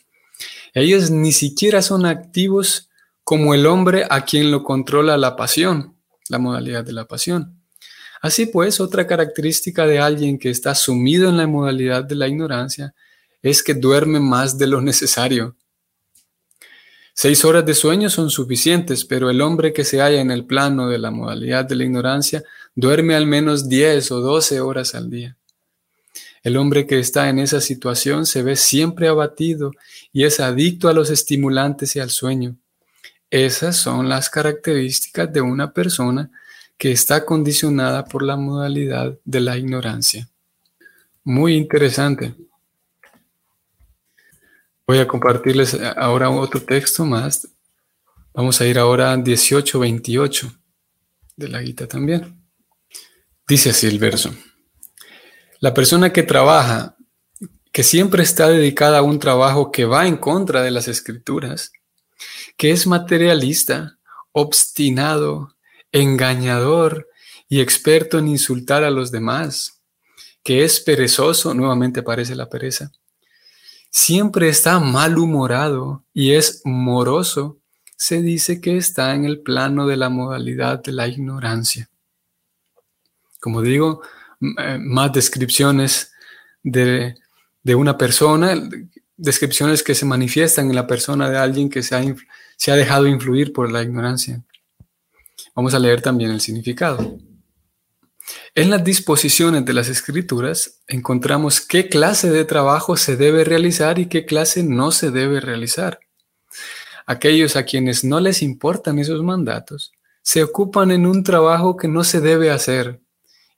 Ellos 0.73 1.09
ni 1.09 1.31
siquiera 1.31 1.81
son 1.81 2.05
activos 2.05 2.89
como 3.23 3.53
el 3.53 3.65
hombre 3.65 4.05
a 4.09 4.25
quien 4.25 4.51
lo 4.51 4.63
controla 4.63 5.17
la 5.17 5.35
pasión, 5.35 5.95
la 6.29 6.37
modalidad 6.37 6.83
de 6.83 6.93
la 6.93 7.05
pasión. 7.05 7.58
Así 8.21 8.45
pues, 8.45 8.79
otra 8.79 9.07
característica 9.07 9.87
de 9.87 9.99
alguien 9.99 10.37
que 10.37 10.49
está 10.49 10.75
sumido 10.75 11.29
en 11.29 11.37
la 11.37 11.47
modalidad 11.47 12.03
de 12.03 12.15
la 12.15 12.27
ignorancia 12.27 12.93
es 13.41 13.63
que 13.63 13.73
duerme 13.73 14.19
más 14.19 14.57
de 14.57 14.67
lo 14.67 14.81
necesario. 14.81 15.55
Seis 17.13 17.43
horas 17.43 17.65
de 17.65 17.73
sueño 17.73 18.09
son 18.09 18.29
suficientes, 18.29 19.03
pero 19.03 19.29
el 19.29 19.41
hombre 19.41 19.73
que 19.73 19.83
se 19.83 19.99
halla 19.99 20.21
en 20.21 20.31
el 20.31 20.45
plano 20.45 20.87
de 20.89 20.97
la 20.99 21.11
modalidad 21.11 21.65
de 21.65 21.75
la 21.75 21.83
ignorancia 21.83 22.43
duerme 22.75 23.15
al 23.15 23.27
menos 23.27 23.67
diez 23.67 24.11
o 24.11 24.21
doce 24.21 24.61
horas 24.61 24.95
al 24.95 25.09
día. 25.09 25.35
El 26.43 26.55
hombre 26.55 26.87
que 26.87 26.99
está 26.99 27.27
en 27.27 27.39
esa 27.39 27.59
situación 27.59 28.25
se 28.25 28.41
ve 28.41 28.55
siempre 28.55 29.09
abatido 29.09 29.71
y 30.13 30.23
es 30.23 30.39
adicto 30.39 30.87
a 30.87 30.93
los 30.93 31.09
estimulantes 31.09 31.95
y 31.95 31.99
al 31.99 32.09
sueño. 32.09 32.55
Esas 33.29 33.75
son 33.75 34.07
las 34.07 34.29
características 34.29 35.31
de 35.31 35.41
una 35.41 35.73
persona 35.73 36.31
que 36.79 36.93
está 36.93 37.25
condicionada 37.25 38.05
por 38.05 38.23
la 38.23 38.37
modalidad 38.37 39.19
de 39.25 39.41
la 39.41 39.57
ignorancia. 39.57 40.29
Muy 41.25 41.55
interesante. 41.55 42.33
Voy 44.87 44.99
a 44.99 45.07
compartirles 45.07 45.77
ahora 45.97 46.29
otro 46.29 46.63
texto 46.63 47.05
más. 47.05 47.49
Vamos 48.33 48.61
a 48.61 48.65
ir 48.65 48.79
ahora 48.79 49.11
a 49.11 49.17
18-28 49.17 50.57
de 51.35 51.47
la 51.49 51.61
Gita 51.61 51.85
también. 51.85 52.41
Dice 53.45 53.71
así 53.71 53.85
el 53.85 53.99
verso. 53.99 54.33
La 55.59 55.73
persona 55.73 56.13
que 56.13 56.23
trabaja, 56.23 56.95
que 57.73 57.83
siempre 57.83 58.23
está 58.23 58.47
dedicada 58.47 58.99
a 58.99 59.03
un 59.03 59.19
trabajo 59.19 59.69
que 59.69 59.83
va 59.83 60.07
en 60.07 60.15
contra 60.15 60.61
de 60.61 60.71
las 60.71 60.87
escrituras, 60.87 61.73
que 62.55 62.71
es 62.71 62.87
materialista, 62.87 63.99
obstinado, 64.31 65.57
engañador 65.91 67.07
y 67.47 67.61
experto 67.61 68.19
en 68.19 68.27
insultar 68.27 68.83
a 68.83 68.91
los 68.91 69.11
demás, 69.11 69.81
que 70.43 70.63
es 70.63 70.79
perezoso, 70.79 71.53
nuevamente 71.53 72.01
aparece 72.01 72.35
la 72.35 72.49
pereza, 72.49 72.91
siempre 73.89 74.49
está 74.49 74.79
malhumorado 74.79 76.03
y 76.13 76.33
es 76.33 76.61
moroso, 76.63 77.57
se 77.95 78.21
dice 78.21 78.61
que 78.61 78.77
está 78.77 79.13
en 79.13 79.25
el 79.25 79.41
plano 79.41 79.87
de 79.87 79.97
la 79.97 80.09
modalidad 80.09 80.81
de 80.81 80.93
la 80.93 81.07
ignorancia. 81.07 81.89
Como 83.39 83.61
digo, 83.61 84.01
eh, 84.41 84.77
más 84.79 85.11
descripciones 85.11 86.11
de, 86.63 87.15
una 87.75 87.97
persona, 87.97 88.55
descripciones 89.17 89.83
que 89.83 89.95
se 89.95 90.05
manifiestan 90.05 90.69
en 90.69 90.75
la 90.75 90.87
persona 90.87 91.29
de 91.29 91.37
alguien 91.37 91.69
que 91.69 91.83
se 91.83 91.95
ha, 91.95 92.01
se 92.55 92.71
ha 92.71 92.75
dejado 92.75 93.07
influir 93.07 93.51
por 93.51 93.71
la 93.71 93.81
ignorancia. 93.81 94.41
Vamos 95.59 95.73
a 95.73 95.79
leer 95.79 96.01
también 96.01 96.31
el 96.31 96.39
significado. 96.39 97.17
En 98.55 98.69
las 98.69 98.81
disposiciones 98.81 99.65
de 99.65 99.73
las 99.73 99.89
escrituras 99.89 100.79
encontramos 100.87 101.59
qué 101.59 101.89
clase 101.89 102.29
de 102.29 102.45
trabajo 102.45 102.95
se 102.95 103.17
debe 103.17 103.43
realizar 103.43 103.99
y 103.99 104.05
qué 104.05 104.25
clase 104.25 104.63
no 104.63 104.91
se 104.91 105.11
debe 105.11 105.41
realizar. 105.41 105.99
Aquellos 107.05 107.57
a 107.57 107.65
quienes 107.65 108.05
no 108.05 108.21
les 108.21 108.41
importan 108.41 108.99
esos 108.99 109.21
mandatos 109.21 109.91
se 110.21 110.43
ocupan 110.43 110.91
en 110.91 111.05
un 111.05 111.25
trabajo 111.25 111.75
que 111.75 111.89
no 111.89 112.05
se 112.05 112.21
debe 112.21 112.51
hacer 112.51 113.01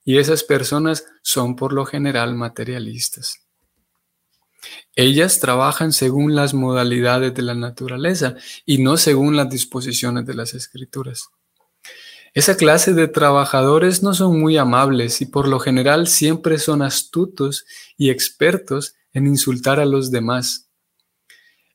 y 0.04 0.18
esas 0.18 0.42
personas 0.42 1.06
son 1.22 1.56
por 1.56 1.72
lo 1.72 1.86
general 1.86 2.34
materialistas. 2.34 3.44
Ellas 4.96 5.40
trabajan 5.40 5.94
según 5.94 6.34
las 6.34 6.56
modalidades 6.56 7.36
de 7.36 7.44
la 7.44 7.54
naturaleza 7.54 8.38
y 8.66 8.80
no 8.80 8.98
según 8.98 9.36
las 9.36 9.52
disposiciones 9.52 10.26
de 10.26 10.34
las 10.34 10.56
escrituras. 10.56 11.30
Esa 12.34 12.56
clase 12.56 12.94
de 12.94 13.10
trabajadores 13.10 14.04
no 14.04 14.14
son 14.14 14.40
muy 14.40 14.56
amables 14.58 15.20
y 15.20 15.26
por 15.26 15.50
lo 15.50 15.60
general 15.60 16.08
siempre 16.08 16.60
son 16.60 16.82
astutos 16.82 17.66
y 17.98 18.10
expertos 18.10 18.96
en 19.12 19.28
insultar 19.28 19.82
a 19.82 19.86
los 19.86 20.12
demás. 20.12 20.70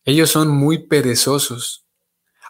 Ellos 0.06 0.30
son 0.30 0.48
muy 0.48 0.86
perezosos. 0.86 1.84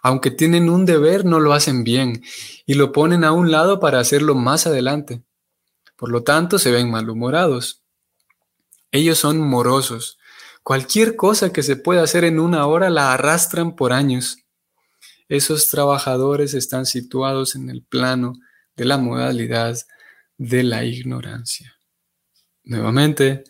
Aunque 0.03 0.31
tienen 0.31 0.71
un 0.71 0.85
deber, 0.85 1.25
no 1.25 1.41
lo 1.41 1.53
hacen 1.53 1.83
bien 1.83 2.23
y 2.65 2.75
lo 2.75 2.93
ponen 2.93 3.25
a 3.25 3.33
un 3.33 3.51
lado 3.51 3.81
para 3.81 3.99
hacerlo 3.99 4.37
más 4.37 4.69
adelante. 4.69 5.23
Por 5.97 6.11
lo 6.11 6.23
tanto, 6.23 6.61
se 6.61 6.71
ven 6.71 6.89
malhumorados. 6.89 7.83
Ellos 8.93 9.19
son 9.19 9.39
morosos. 9.39 10.19
Cualquier 10.63 11.17
cosa 11.17 11.53
que 11.53 11.65
se 11.65 11.75
pueda 11.75 12.03
hacer 12.03 12.23
en 12.23 12.39
una 12.39 12.67
hora 12.67 12.89
la 12.89 13.13
arrastran 13.13 13.75
por 13.75 13.93
años. 13.93 14.46
Esos 15.29 15.69
trabajadores 15.69 16.55
están 16.55 16.87
situados 16.87 17.57
en 17.57 17.69
el 17.69 17.83
plano 17.83 18.35
de 18.77 18.85
la 18.85 18.99
modalidad 18.99 19.77
de 20.39 20.63
la 20.63 20.85
ignorancia. 20.85 21.75
Nuevamente, 22.65 23.45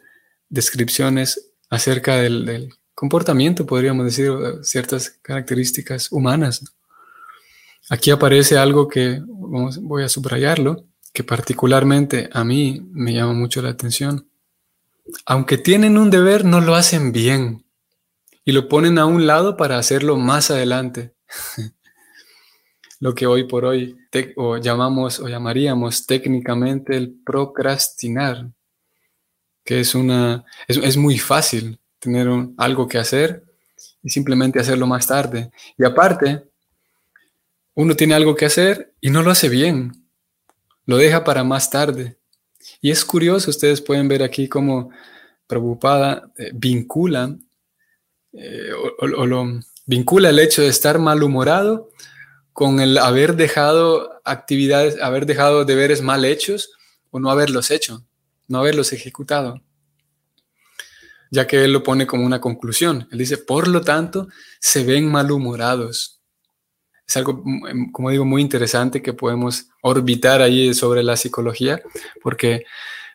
descripciones 0.48 1.52
acerca 1.68 2.16
del, 2.16 2.70
comportamiento, 2.94 3.66
podríamos 3.66 4.06
decir, 4.06 4.32
ciertas 4.62 5.10
características 5.20 6.10
humanas. 6.10 6.64
Aquí 7.90 8.10
aparece 8.10 8.56
algo 8.56 8.88
que 8.88 9.20
voy 9.26 10.02
a 10.02 10.08
subrayarlo, 10.08 10.86
que 11.12 11.22
particularmente 11.22 12.30
a 12.32 12.42
mí 12.42 12.86
me 12.92 13.12
llama 13.12 13.34
mucho 13.34 13.60
la 13.60 13.68
atención. 13.68 14.28
Aunque 15.24 15.58
tienen 15.58 15.98
un 15.98 16.10
deber, 16.10 16.44
no 16.44 16.60
lo 16.60 16.74
hacen 16.74 17.12
bien 17.12 17.66
y 18.44 18.52
lo 18.52 18.68
ponen 18.68 18.98
a 18.98 19.06
un 19.06 19.26
lado 19.26 19.56
para 19.56 19.78
hacerlo 19.78 20.16
más 20.16 20.50
adelante. 20.50 21.15
Lo 23.00 23.14
que 23.14 23.26
hoy 23.26 23.44
por 23.44 23.64
hoy 23.64 23.96
o 24.36 24.56
llamamos 24.56 25.20
o 25.20 25.28
llamaríamos 25.28 26.06
técnicamente 26.06 26.96
el 26.96 27.12
procrastinar, 27.24 28.48
que 29.64 29.80
es 29.80 29.94
una 29.94 30.44
es, 30.66 30.96
muy 30.96 31.18
fácil 31.18 31.78
tener 31.98 32.28
algo 32.56 32.88
que 32.88 32.98
hacer 32.98 33.44
y 34.02 34.08
simplemente 34.08 34.60
hacerlo 34.60 34.86
más 34.86 35.06
tarde. 35.06 35.50
Y 35.76 35.84
aparte, 35.84 36.44
uno 37.74 37.94
tiene 37.94 38.14
algo 38.14 38.34
que 38.34 38.46
hacer 38.46 38.94
y 39.00 39.10
no 39.10 39.22
lo 39.22 39.30
hace 39.30 39.50
bien, 39.50 39.92
lo 40.86 40.96
deja 40.96 41.22
para 41.22 41.44
más 41.44 41.68
tarde. 41.68 42.16
Y 42.80 42.90
es 42.90 43.04
curioso, 43.04 43.50
ustedes 43.50 43.82
pueden 43.82 44.08
ver 44.08 44.22
aquí 44.22 44.48
cómo 44.48 44.90
Prabhupada 45.46 46.32
eh, 46.38 46.50
vincula 46.54 47.36
eh, 48.32 48.70
o, 48.98 49.06
lo 49.06 49.60
vincula 49.86 50.30
el 50.30 50.38
hecho 50.38 50.62
de 50.62 50.68
estar 50.68 50.98
malhumorado 50.98 51.88
con 52.52 52.80
el 52.80 52.98
haber 52.98 53.36
dejado 53.36 54.20
actividades, 54.24 55.00
haber 55.00 55.26
dejado 55.26 55.64
deberes 55.64 56.02
mal 56.02 56.24
hechos 56.24 56.70
o 57.10 57.20
no 57.20 57.30
haberlos 57.30 57.70
hecho, 57.70 58.04
no 58.48 58.58
haberlos 58.58 58.92
ejecutado. 58.92 59.62
Ya 61.30 61.46
que 61.46 61.64
él 61.64 61.72
lo 61.72 61.82
pone 61.82 62.06
como 62.06 62.24
una 62.24 62.40
conclusión. 62.40 63.08
Él 63.10 63.18
dice, 63.18 63.36
por 63.36 63.68
lo 63.68 63.80
tanto, 63.82 64.28
se 64.60 64.84
ven 64.84 65.10
malhumorados. 65.10 66.20
Es 67.06 67.16
algo, 67.16 67.42
mm, 67.44 67.92
como 67.92 68.10
digo, 68.10 68.24
muy 68.24 68.42
interesante 68.42 69.02
que 69.02 69.12
podemos 69.12 69.68
orbitar 69.82 70.40
ahí 70.40 70.72
sobre 70.74 71.02
la 71.02 71.16
psicología, 71.16 71.82
porque 72.22 72.64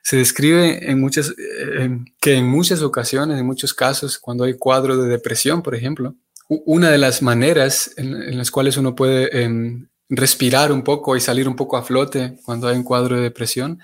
se 0.03 0.17
describe 0.17 0.89
en 0.89 0.99
muchas, 0.99 1.29
eh, 1.29 1.99
que 2.19 2.35
en 2.35 2.47
muchas 2.47 2.81
ocasiones, 2.81 3.39
en 3.39 3.45
muchos 3.45 3.73
casos, 3.73 4.17
cuando 4.17 4.43
hay 4.43 4.57
cuadro 4.57 4.97
de 4.97 5.09
depresión, 5.09 5.61
por 5.61 5.75
ejemplo, 5.75 6.15
una 6.65 6.89
de 6.89 6.97
las 6.97 7.21
maneras 7.21 7.93
en, 7.95 8.37
las 8.37 8.51
cuales 8.51 8.75
uno 8.75 8.93
puede 8.93 9.43
em, 9.43 9.87
respirar 10.09 10.73
un 10.73 10.83
poco 10.83 11.15
y 11.15 11.21
salir 11.21 11.47
un 11.47 11.55
poco 11.55 11.77
a 11.77 11.83
flote 11.83 12.37
cuando 12.43 12.67
hay 12.67 12.75
un 12.75 12.83
cuadro 12.83 13.15
de 13.15 13.21
depresión 13.21 13.79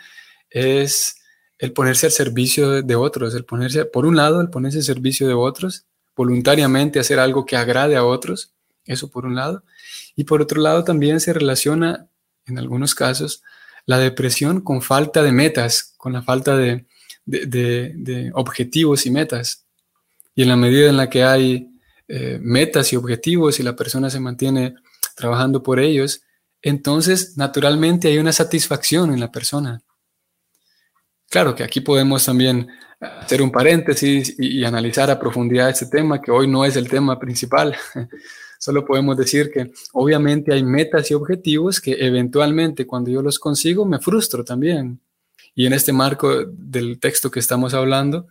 es 0.50 1.16
el 1.60 1.72
ponerse 1.72 2.08
al 2.08 2.12
servicio 2.12 2.82
de 2.84 2.96
otros, 2.96 3.34
el 3.36 3.46
ponerse, 3.46 3.86
por 3.86 4.06
un 4.06 4.18
lado, 4.18 4.42
el 4.42 4.50
ponerse 4.50 4.80
al 4.80 4.84
servicio 4.84 5.28
de 5.28 5.34
otros, 5.34 5.86
voluntariamente 6.16 7.00
hacer 7.00 7.20
algo 7.20 7.46
que 7.46 7.56
agrade 7.56 7.96
a 7.96 8.04
otros, 8.04 8.52
eso 8.86 9.10
por 9.10 9.26
un 9.26 9.36
lado, 9.36 9.64
y 10.16 10.26
por 10.26 10.42
otro 10.42 10.62
lado 10.62 10.84
también 10.84 11.20
se 11.22 11.34
relaciona, 11.34 12.08
en 12.46 12.60
algunos 12.60 12.94
casos, 12.94 13.44
la 13.86 13.98
depresión 13.98 14.62
con 14.62 14.82
falta 14.82 15.24
de 15.24 15.32
metas, 15.32 15.94
con 15.98 16.14
la 16.14 16.22
falta 16.22 16.58
de, 16.58 16.86
objetivos 18.34 19.06
y 19.06 19.12
metas. 19.12 19.66
Y 20.36 20.44
en 20.44 20.50
la 20.50 20.58
medida 20.58 20.90
en 20.90 20.98
la 20.98 21.10
que 21.10 21.24
hay 21.24 21.70
eh, 22.08 22.40
metas 22.42 22.94
y 22.94 22.96
objetivos 22.96 23.60
y 23.60 23.64
la 23.64 23.76
persona 23.76 24.10
se 24.10 24.20
mantiene 24.20 24.76
trabajando 25.16 25.62
por 25.62 25.80
ellos, 25.80 26.22
entonces 26.62 27.38
naturalmente 27.38 28.08
hay 28.08 28.18
una 28.18 28.32
satisfacción 28.32 29.12
en 29.12 29.20
la 29.20 29.32
persona. 29.32 29.82
Claro 31.30 31.54
que 31.54 31.64
aquí 31.64 31.82
podemos 31.82 32.26
también 32.26 32.68
hacer 33.00 33.42
un 33.42 33.52
paréntesis 33.52 34.36
y, 34.40 34.60
y 34.60 34.66
analizar 34.66 35.12
a 35.12 35.20
profundidad 35.20 35.70
este 35.70 35.88
tema, 35.88 36.22
que 36.22 36.32
hoy 36.32 36.48
no 36.48 36.64
es 36.64 36.76
el 36.78 36.88
tema 36.88 37.20
principal. 37.20 37.76
Solo 38.60 38.86
podemos 38.86 39.18
decir 39.18 39.52
que 39.52 39.72
obviamente 39.94 40.54
hay 40.54 40.64
metas 40.64 41.12
y 41.12 41.14
objetivos 41.14 41.80
que 41.80 41.94
eventualmente 41.94 42.88
cuando 42.88 43.12
yo 43.12 43.22
los 43.22 43.38
consigo 43.38 43.86
me 43.86 44.00
frustro 44.00 44.44
también. 44.44 45.00
Y 45.54 45.66
en 45.66 45.74
este 45.74 45.94
marco 45.94 46.46
del 46.46 47.00
texto 47.00 47.30
que 47.30 47.40
estamos 47.40 47.74
hablando, 47.74 48.28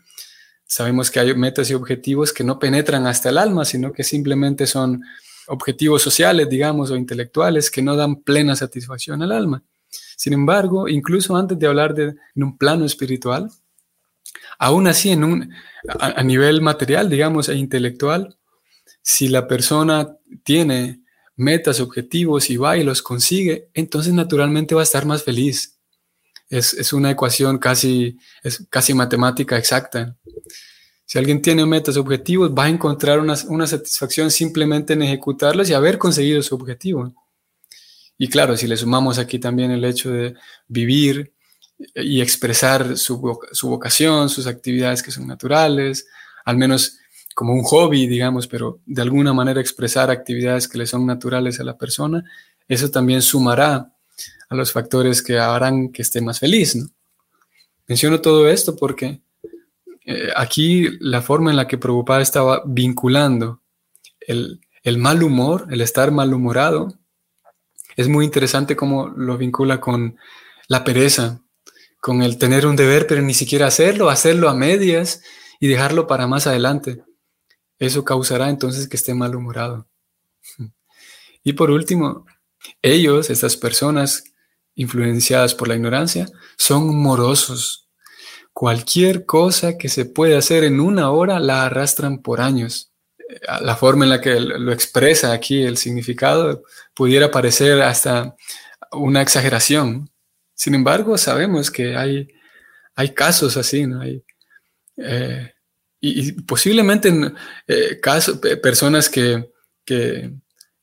sabemos 0.67 1.11
que 1.11 1.21
hay 1.21 1.35
metas 1.35 1.71
y 1.71 1.75
objetivos 1.75 2.33
que 2.33 2.45
no 2.45 2.59
penetran 2.59 3.07
hasta 3.07 3.31
el 3.31 3.39
alma, 3.39 3.65
sino 3.65 3.93
que 3.93 4.05
simplemente 4.05 4.67
son 4.67 5.03
objetivos 5.47 6.03
sociales, 6.03 6.49
digamos, 6.49 6.91
o 6.91 6.97
intelectuales 6.97 7.71
que 7.71 7.83
no 7.83 7.97
dan 7.97 8.17
plena 8.17 8.57
satisfacción 8.57 9.23
al 9.23 9.33
alma. 9.33 9.63
Sin 10.17 10.33
embargo, 10.33 10.89
incluso 10.89 11.37
antes 11.37 11.59
de 11.59 11.67
hablar 11.67 11.95
de 11.95 12.15
en 12.35 12.43
un 12.43 12.59
plano 12.59 12.85
espiritual, 12.85 13.51
aún 14.59 14.89
así 14.89 15.11
en 15.11 15.25
un, 15.25 15.53
a 16.01 16.23
nivel 16.23 16.61
material, 16.63 17.09
digamos, 17.09 17.49
e 17.49 17.55
intelectual, 17.55 18.37
si 19.03 19.29
la 19.29 19.47
persona 19.47 20.17
tiene 20.43 21.01
metas, 21.37 21.81
objetivos 21.81 22.51
y 22.51 22.57
va 22.57 22.77
y 22.77 22.83
los 22.83 23.03
consigue, 23.03 23.69
entonces 23.75 24.13
naturalmente 24.13 24.75
va 24.75 24.81
a 24.81 24.85
estar 24.85 25.07
más 25.07 25.23
feliz. 25.23 25.76
Es, 26.49 26.93
una 26.93 27.11
ecuación 27.11 27.59
casi, 27.59 28.19
es 28.43 28.65
casi 28.71 28.95
matemática 28.95 29.57
exacta. 29.57 30.17
Si 31.05 31.19
alguien 31.19 31.43
tiene 31.43 31.67
metas, 31.67 31.97
objetivos, 31.97 32.53
va 32.53 32.65
a 32.65 32.69
encontrar 32.69 33.21
una, 33.21 33.35
una 33.49 33.67
satisfacción 33.67 34.31
simplemente 34.31 34.93
en 34.93 35.03
ejecutarlos 35.03 35.69
y 35.69 35.75
haber 35.75 35.99
conseguido 35.99 36.43
su 36.43 36.55
objetivo. 36.55 37.15
Y 38.19 38.29
claro, 38.29 38.57
si 38.57 38.67
le 38.67 38.77
sumamos 38.77 39.19
aquí 39.19 39.39
también 39.39 39.71
el 39.71 39.85
hecho 39.85 40.11
de 40.11 40.35
vivir 40.69 41.33
y 41.95 42.21
expresar 42.21 42.97
su, 42.97 43.39
su 43.53 43.69
vocación, 43.69 44.29
sus 44.29 44.47
actividades 44.47 45.03
que 45.03 45.11
son 45.11 45.27
naturales, 45.27 46.07
al 46.45 46.57
menos 46.57 46.99
como 47.35 47.53
un 47.53 47.65
hobby, 47.65 48.07
digamos, 48.07 48.47
pero 48.47 48.81
de 48.87 49.03
alguna 49.03 49.35
manera 49.35 49.61
expresar 49.61 50.11
actividades 50.11 50.69
que 50.69 50.79
le 50.79 50.87
son 50.87 51.05
naturales 51.05 51.61
a 51.61 51.65
la 51.65 51.77
persona, 51.77 52.25
eso 52.67 52.91
también 52.91 53.21
sumará 53.21 53.93
a 54.49 54.55
los 54.55 54.73
factores 54.73 55.23
que 55.23 55.39
harán 55.39 55.91
que 55.91 56.03
esté 56.03 56.21
más 56.21 56.39
feliz. 56.39 56.77
¿no? 56.77 56.89
Menciono 57.87 58.21
todo 58.21 58.49
esto 58.49 58.77
porque 58.77 59.21
eh, 60.05 60.31
aquí 60.37 60.89
la 61.01 61.23
forma 61.23 61.51
en 61.51 61.57
la 61.57 61.67
que 61.67 61.79
Prabhupada 61.79 62.23
estaba 62.23 62.63
vinculando 62.67 63.61
el, 64.21 64.61
el 64.83 64.99
mal 64.99 65.23
humor, 65.23 65.67
el 65.71 65.81
estar 65.81 66.11
malhumorado, 66.11 66.95
es 67.97 68.09
muy 68.09 68.25
interesante 68.25 68.77
cómo 68.77 69.09
lo 69.09 69.39
vincula 69.39 69.81
con 69.81 70.19
la 70.69 70.85
pereza, 70.85 71.41
con 72.01 72.23
el 72.23 72.39
tener 72.39 72.67
un 72.67 72.77
deber 72.77 73.07
pero 73.07 73.23
ni 73.23 73.35
siquiera 73.35 73.67
hacerlo, 73.67 74.11
hacerlo 74.11 74.49
a 74.49 74.55
medias 74.55 75.23
y 75.61 75.69
dejarlo 75.69 76.07
para 76.07 76.27
más 76.27 76.47
adelante 76.47 77.03
eso 77.79 78.05
causará 78.05 78.49
entonces 78.49 78.89
que 78.89 78.97
esté 78.97 79.15
malhumorado. 79.15 79.87
Y 81.43 81.53
por 81.53 81.71
último, 81.71 82.27
ellos, 82.83 83.31
estas 83.31 83.57
personas 83.57 84.25
influenciadas 84.75 85.55
por 85.55 85.69
la 85.69 85.75
ignorancia, 85.75 86.27
son 86.57 86.97
morosos. 86.97 87.89
Cualquier 88.53 89.27
cosa 89.27 89.77
que 89.77 89.89
se 89.89 90.05
puede 90.05 90.37
hacer 90.37 90.65
en 90.65 90.81
una 90.81 91.11
hora 91.11 91.39
la 91.39 91.65
arrastran 91.65 92.23
por 92.23 92.41
años. 92.41 92.93
La 93.61 93.77
forma 93.77 94.05
en 94.05 94.11
la 94.11 94.21
que 94.21 94.39
lo 94.39 94.73
expresa 94.73 95.33
aquí 95.33 95.63
el 95.63 95.77
significado 95.77 96.63
pudiera 96.95 97.31
parecer 97.31 97.83
hasta 97.83 98.37
una 98.93 99.23
exageración. 99.23 100.11
Sin 100.55 100.75
embargo, 100.75 101.19
sabemos 101.19 101.71
que 101.71 101.97
hay, 101.97 102.29
hay 102.95 103.13
casos 103.13 103.57
así, 103.57 103.87
¿no? 103.87 104.01
Hay, 104.01 104.25
eh, 104.97 105.53
y, 106.01 106.33
posiblemente 106.43 107.09
en 107.09 107.35
eh, 107.67 107.99
casos, 108.01 108.39
personas 108.63 109.09
que, 109.09 109.51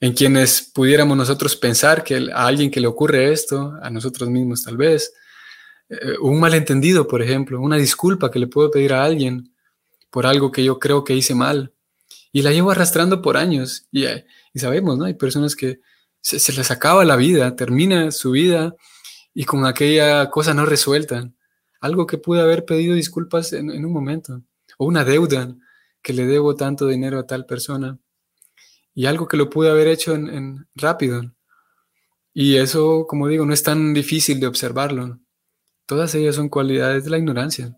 en 0.04 0.12
quienes 0.12 0.62
pudiéramos 0.62 1.16
nosotros 1.16 1.56
pensar 1.56 2.04
que 2.04 2.28
a 2.34 2.46
alguien 2.46 2.70
que 2.70 2.82
le 2.82 2.88
ocurre 2.88 3.32
esto, 3.32 3.74
a 3.82 3.90
nosotros 3.90 4.30
mismos 4.30 4.62
tal 4.62 4.76
vez, 4.76 5.14
eh, 5.88 6.18
un 6.20 6.42
malentendido, 6.42 7.08
por 7.08 7.22
ejemplo, 7.22 7.62
una 7.62 7.78
disculpa 7.78 8.30
que 8.30 8.38
le 8.38 8.48
puedo 8.48 8.70
pedir 8.70 8.92
a 8.92 9.06
alguien 9.06 9.56
por 10.10 10.26
algo 10.26 10.52
que 10.52 10.62
yo 10.62 10.78
creo 10.78 11.06
que 11.06 11.16
hice 11.16 11.36
mal, 11.36 11.72
y 12.34 12.42
la 12.42 12.52
llevo 12.52 12.72
arrastrando 12.72 13.22
por 13.22 13.38
años, 13.38 13.88
y, 13.94 14.04
eh, 14.04 14.26
sabemos, 14.56 14.98
¿no? 14.98 15.06
Hay 15.06 15.14
personas 15.14 15.56
que 15.56 15.80
se, 16.20 16.52
les 16.52 16.70
acaba 16.70 17.06
la 17.06 17.16
vida, 17.16 17.56
termina 17.56 18.12
su 18.12 18.32
vida 18.32 18.76
y 19.34 19.46
con 19.46 19.66
aquella 19.66 20.30
cosa 20.30 20.54
no 20.54 20.66
resuelta, 20.66 21.32
algo 21.80 22.08
que 22.08 22.18
pude 22.18 22.42
haber 22.42 22.66
pedido 22.66 22.94
disculpas 22.94 23.54
en 23.54 23.86
un 23.86 23.94
momento 23.94 24.42
o 24.78 24.86
una 24.86 25.06
deuda 25.06 25.56
que 26.02 26.12
le 26.12 26.26
debo 26.26 26.56
tanto 26.58 26.88
dinero 26.88 27.20
a 27.20 27.26
tal 27.26 27.46
persona 27.46 28.00
y 28.96 29.06
algo 29.06 29.28
que 29.28 29.38
lo 29.38 29.50
pude 29.50 29.70
haber 29.70 29.88
hecho 29.88 30.14
en, 30.14 30.68
rápido. 30.76 31.34
Y 32.34 32.58
eso, 32.58 33.06
como 33.08 33.28
digo, 33.28 33.46
no 33.46 33.54
es 33.54 33.64
tan 33.64 33.94
difícil 33.94 34.40
de 34.40 34.48
observarlo. 34.48 35.20
Todas 35.86 36.16
ellas 36.16 36.36
son 36.36 36.50
cualidades 36.50 37.04
de 37.04 37.10
la 37.10 37.18
ignorancia. 37.18 37.78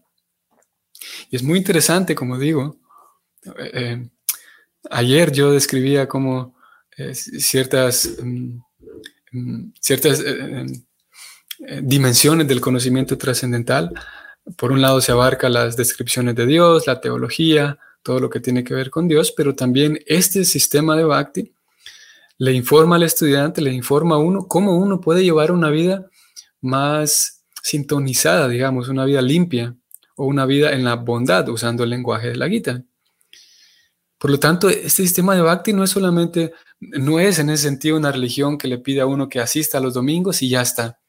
Y 1.29 1.35
es 1.35 1.43
muy 1.43 1.57
interesante, 1.57 2.15
como 2.15 2.37
digo, 2.37 2.77
eh, 3.57 3.71
eh, 3.73 4.09
ayer 4.89 5.31
yo 5.31 5.51
describía 5.51 6.07
como 6.07 6.55
eh, 6.97 7.13
ciertas, 7.13 8.17
mm, 8.21 8.59
mm, 9.31 9.73
ciertas 9.79 10.23
dimensiones 11.81 12.47
del 12.47 12.61
conocimiento 12.61 13.17
trascendental 13.17 13.93
por 14.57 14.71
un 14.71 14.81
lado 14.81 15.01
se 15.01 15.11
abarca 15.11 15.49
las 15.49 15.75
descripciones 15.75 16.35
de 16.35 16.45
Dios, 16.45 16.85
la 16.85 17.01
teología, 17.01 17.79
todo 18.05 18.19
lo 18.19 18.29
que 18.29 18.39
tiene 18.39 18.63
que 18.63 18.75
ver 18.75 18.91
con 18.91 19.07
Dios, 19.07 19.33
pero 19.35 19.55
también 19.55 19.99
este 20.05 20.45
sistema 20.45 20.95
de 20.95 21.03
Bhakti 21.03 21.51
le 22.37 22.53
informa 22.53 22.97
al 22.97 23.03
estudiante, 23.03 23.61
le 23.61 23.73
informa 23.73 24.15
a 24.15 24.19
uno 24.19 24.47
cómo 24.47 24.77
uno 24.77 25.01
puede 25.01 25.23
llevar 25.23 25.51
una 25.51 25.71
vida 25.71 26.07
más 26.61 27.43
sintonizada, 27.63 28.47
digamos, 28.47 28.89
una 28.89 29.05
vida 29.05 29.23
limpia 29.23 29.75
o 30.15 30.27
una 30.27 30.45
vida 30.45 30.73
en 30.73 30.83
la 30.83 30.95
bondad, 30.95 31.49
usando 31.49 31.83
el 31.83 31.89
lenguaje 31.89 32.27
de 32.27 32.35
la 32.35 32.47
Gita. 32.47 32.83
Por 34.19 34.29
lo 34.29 34.39
tanto, 34.39 34.69
este 34.69 35.01
sistema 35.01 35.35
de 35.35 35.41
Bhakti 35.41 35.73
no 35.73 35.83
es 35.83 35.89
solamente, 35.89 36.53
no 36.79 37.19
es 37.19 37.39
en 37.39 37.49
ese 37.49 37.63
sentido 37.63 37.97
una 37.97 38.11
religión 38.11 38.59
que 38.59 38.67
le 38.67 38.77
pide 38.77 39.01
a 39.01 39.07
uno 39.07 39.29
que 39.29 39.39
asista 39.39 39.79
a 39.79 39.81
los 39.81 39.95
domingos 39.95 40.43
y 40.43 40.49
ya 40.49 40.61
está 40.61 40.99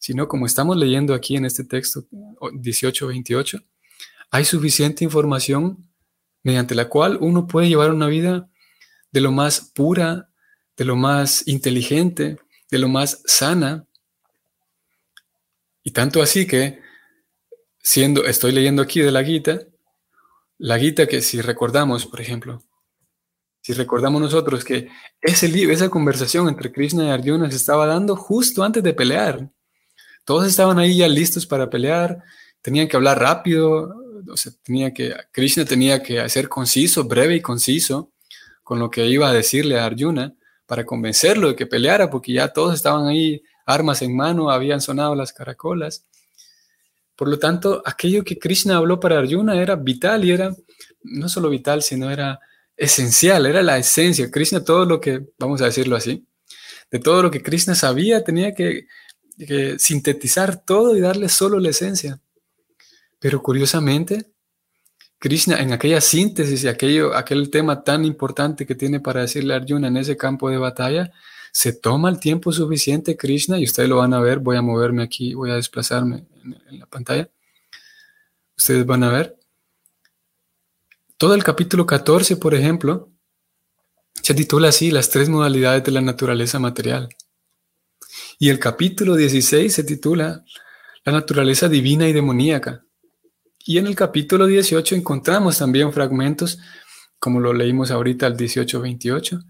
sino 0.00 0.26
como 0.28 0.46
estamos 0.46 0.78
leyendo 0.78 1.12
aquí 1.14 1.36
en 1.36 1.44
este 1.44 1.62
texto 1.62 2.06
18-28, 2.40 3.62
hay 4.30 4.44
suficiente 4.46 5.04
información 5.04 5.89
mediante 6.42 6.74
la 6.74 6.88
cual 6.88 7.18
uno 7.20 7.46
puede 7.46 7.68
llevar 7.68 7.92
una 7.92 8.06
vida 8.06 8.48
de 9.12 9.20
lo 9.20 9.32
más 9.32 9.60
pura, 9.74 10.30
de 10.76 10.84
lo 10.84 10.96
más 10.96 11.46
inteligente, 11.46 12.38
de 12.70 12.78
lo 12.78 12.88
más 12.88 13.22
sana. 13.26 13.86
Y 15.82 15.90
tanto 15.90 16.22
así 16.22 16.46
que, 16.46 16.80
siendo, 17.82 18.24
estoy 18.24 18.52
leyendo 18.52 18.82
aquí 18.82 19.00
de 19.00 19.10
la 19.10 19.24
Gita, 19.24 19.60
la 20.58 20.78
Gita 20.78 21.06
que 21.06 21.22
si 21.22 21.40
recordamos, 21.40 22.06
por 22.06 22.20
ejemplo, 22.20 22.62
si 23.62 23.74
recordamos 23.74 24.22
nosotros 24.22 24.64
que 24.64 24.88
ese 25.20 25.48
libro, 25.48 25.74
esa 25.74 25.90
conversación 25.90 26.48
entre 26.48 26.72
Krishna 26.72 27.04
y 27.04 27.10
Arjuna 27.10 27.50
se 27.50 27.56
estaba 27.56 27.86
dando 27.86 28.16
justo 28.16 28.62
antes 28.62 28.82
de 28.82 28.94
pelear. 28.94 29.50
Todos 30.24 30.46
estaban 30.46 30.78
ahí 30.78 30.96
ya 30.96 31.08
listos 31.08 31.46
para 31.46 31.68
pelear, 31.68 32.22
tenían 32.62 32.88
que 32.88 32.96
hablar 32.96 33.18
rápido, 33.18 33.99
tenía 34.62 34.92
que, 34.92 35.14
Krishna 35.32 35.64
tenía 35.64 36.02
que 36.02 36.28
ser 36.28 36.48
conciso, 36.48 37.04
breve 37.04 37.36
y 37.36 37.40
conciso 37.40 38.12
con 38.62 38.78
lo 38.78 38.90
que 38.90 39.06
iba 39.06 39.28
a 39.28 39.32
decirle 39.32 39.78
a 39.78 39.86
Arjuna 39.86 40.34
para 40.66 40.86
convencerlo 40.86 41.48
de 41.48 41.56
que 41.56 41.66
peleara, 41.66 42.10
porque 42.10 42.32
ya 42.32 42.52
todos 42.52 42.74
estaban 42.74 43.06
ahí, 43.06 43.42
armas 43.66 44.02
en 44.02 44.14
mano, 44.14 44.50
habían 44.50 44.80
sonado 44.80 45.14
las 45.14 45.32
caracolas. 45.32 46.06
Por 47.16 47.28
lo 47.28 47.38
tanto, 47.38 47.82
aquello 47.84 48.24
que 48.24 48.38
Krishna 48.38 48.76
habló 48.76 49.00
para 49.00 49.18
Arjuna 49.18 49.60
era 49.60 49.76
vital 49.76 50.24
y 50.24 50.30
era 50.30 50.54
no 51.02 51.28
solo 51.28 51.50
vital, 51.50 51.82
sino 51.82 52.10
era 52.10 52.38
esencial, 52.76 53.46
era 53.46 53.62
la 53.62 53.78
esencia. 53.78 54.30
Krishna, 54.30 54.64
todo 54.64 54.84
lo 54.84 55.00
que, 55.00 55.26
vamos 55.38 55.60
a 55.60 55.66
decirlo 55.66 55.96
así, 55.96 56.26
de 56.90 56.98
todo 56.98 57.22
lo 57.22 57.30
que 57.30 57.42
Krishna 57.42 57.74
sabía, 57.74 58.24
tenía 58.24 58.54
que, 58.54 58.86
sintetizar 59.78 60.64
todo 60.64 60.94
y 60.96 61.00
darle 61.00 61.28
solo 61.28 61.58
la 61.60 61.70
esencia. 61.70 62.20
Pero 63.20 63.42
curiosamente, 63.42 64.32
Krishna 65.20 65.60
en 65.60 65.72
aquella 65.72 66.00
síntesis 66.00 66.64
y 66.64 66.68
aquello, 66.68 67.14
aquel 67.14 67.50
tema 67.50 67.84
tan 67.84 68.04
importante 68.04 68.66
que 68.66 68.74
tiene 68.74 68.98
para 68.98 69.20
decirle 69.20 69.54
a 69.54 69.58
Arjuna 69.58 69.88
en 69.88 69.98
ese 69.98 70.16
campo 70.16 70.48
de 70.50 70.56
batalla, 70.56 71.12
se 71.52 71.72
toma 71.72 72.08
el 72.08 72.18
tiempo 72.18 72.52
suficiente 72.52 73.16
Krishna, 73.16 73.58
y 73.58 73.64
ustedes 73.64 73.88
lo 73.88 73.96
van 73.96 74.14
a 74.14 74.20
ver, 74.20 74.38
voy 74.38 74.56
a 74.56 74.62
moverme 74.62 75.02
aquí, 75.02 75.34
voy 75.34 75.50
a 75.50 75.56
desplazarme 75.56 76.26
en, 76.42 76.78
la 76.78 76.86
pantalla. 76.86 77.28
Ustedes 78.56 78.86
van 78.86 79.02
a 79.04 79.10
ver. 79.10 79.36
Todo 81.16 81.34
el 81.34 81.44
capítulo 81.44 81.84
14, 81.84 82.36
por 82.36 82.54
ejemplo, 82.54 83.10
se 84.22 84.34
titula 84.34 84.68
así, 84.68 84.90
las 84.90 85.10
tres 85.10 85.28
modalidades 85.28 85.84
de 85.84 85.92
la 85.92 86.00
naturaleza 86.00 86.58
material. 86.58 87.08
Y 88.38 88.48
el 88.48 88.58
capítulo 88.58 89.16
16 89.16 89.74
se 89.74 89.84
titula 89.84 90.44
La 91.04 91.12
naturaleza 91.12 91.68
divina 91.68 92.08
y 92.08 92.12
demoníaca. 92.12 92.84
Y 93.64 93.78
en 93.78 93.86
el 93.86 93.94
capítulo 93.94 94.46
18 94.46 94.94
encontramos 94.94 95.58
también 95.58 95.92
fragmentos, 95.92 96.58
como 97.18 97.40
lo 97.40 97.52
leímos 97.52 97.90
ahorita 97.90 98.26
al 98.26 98.36
18-28. 98.36 99.44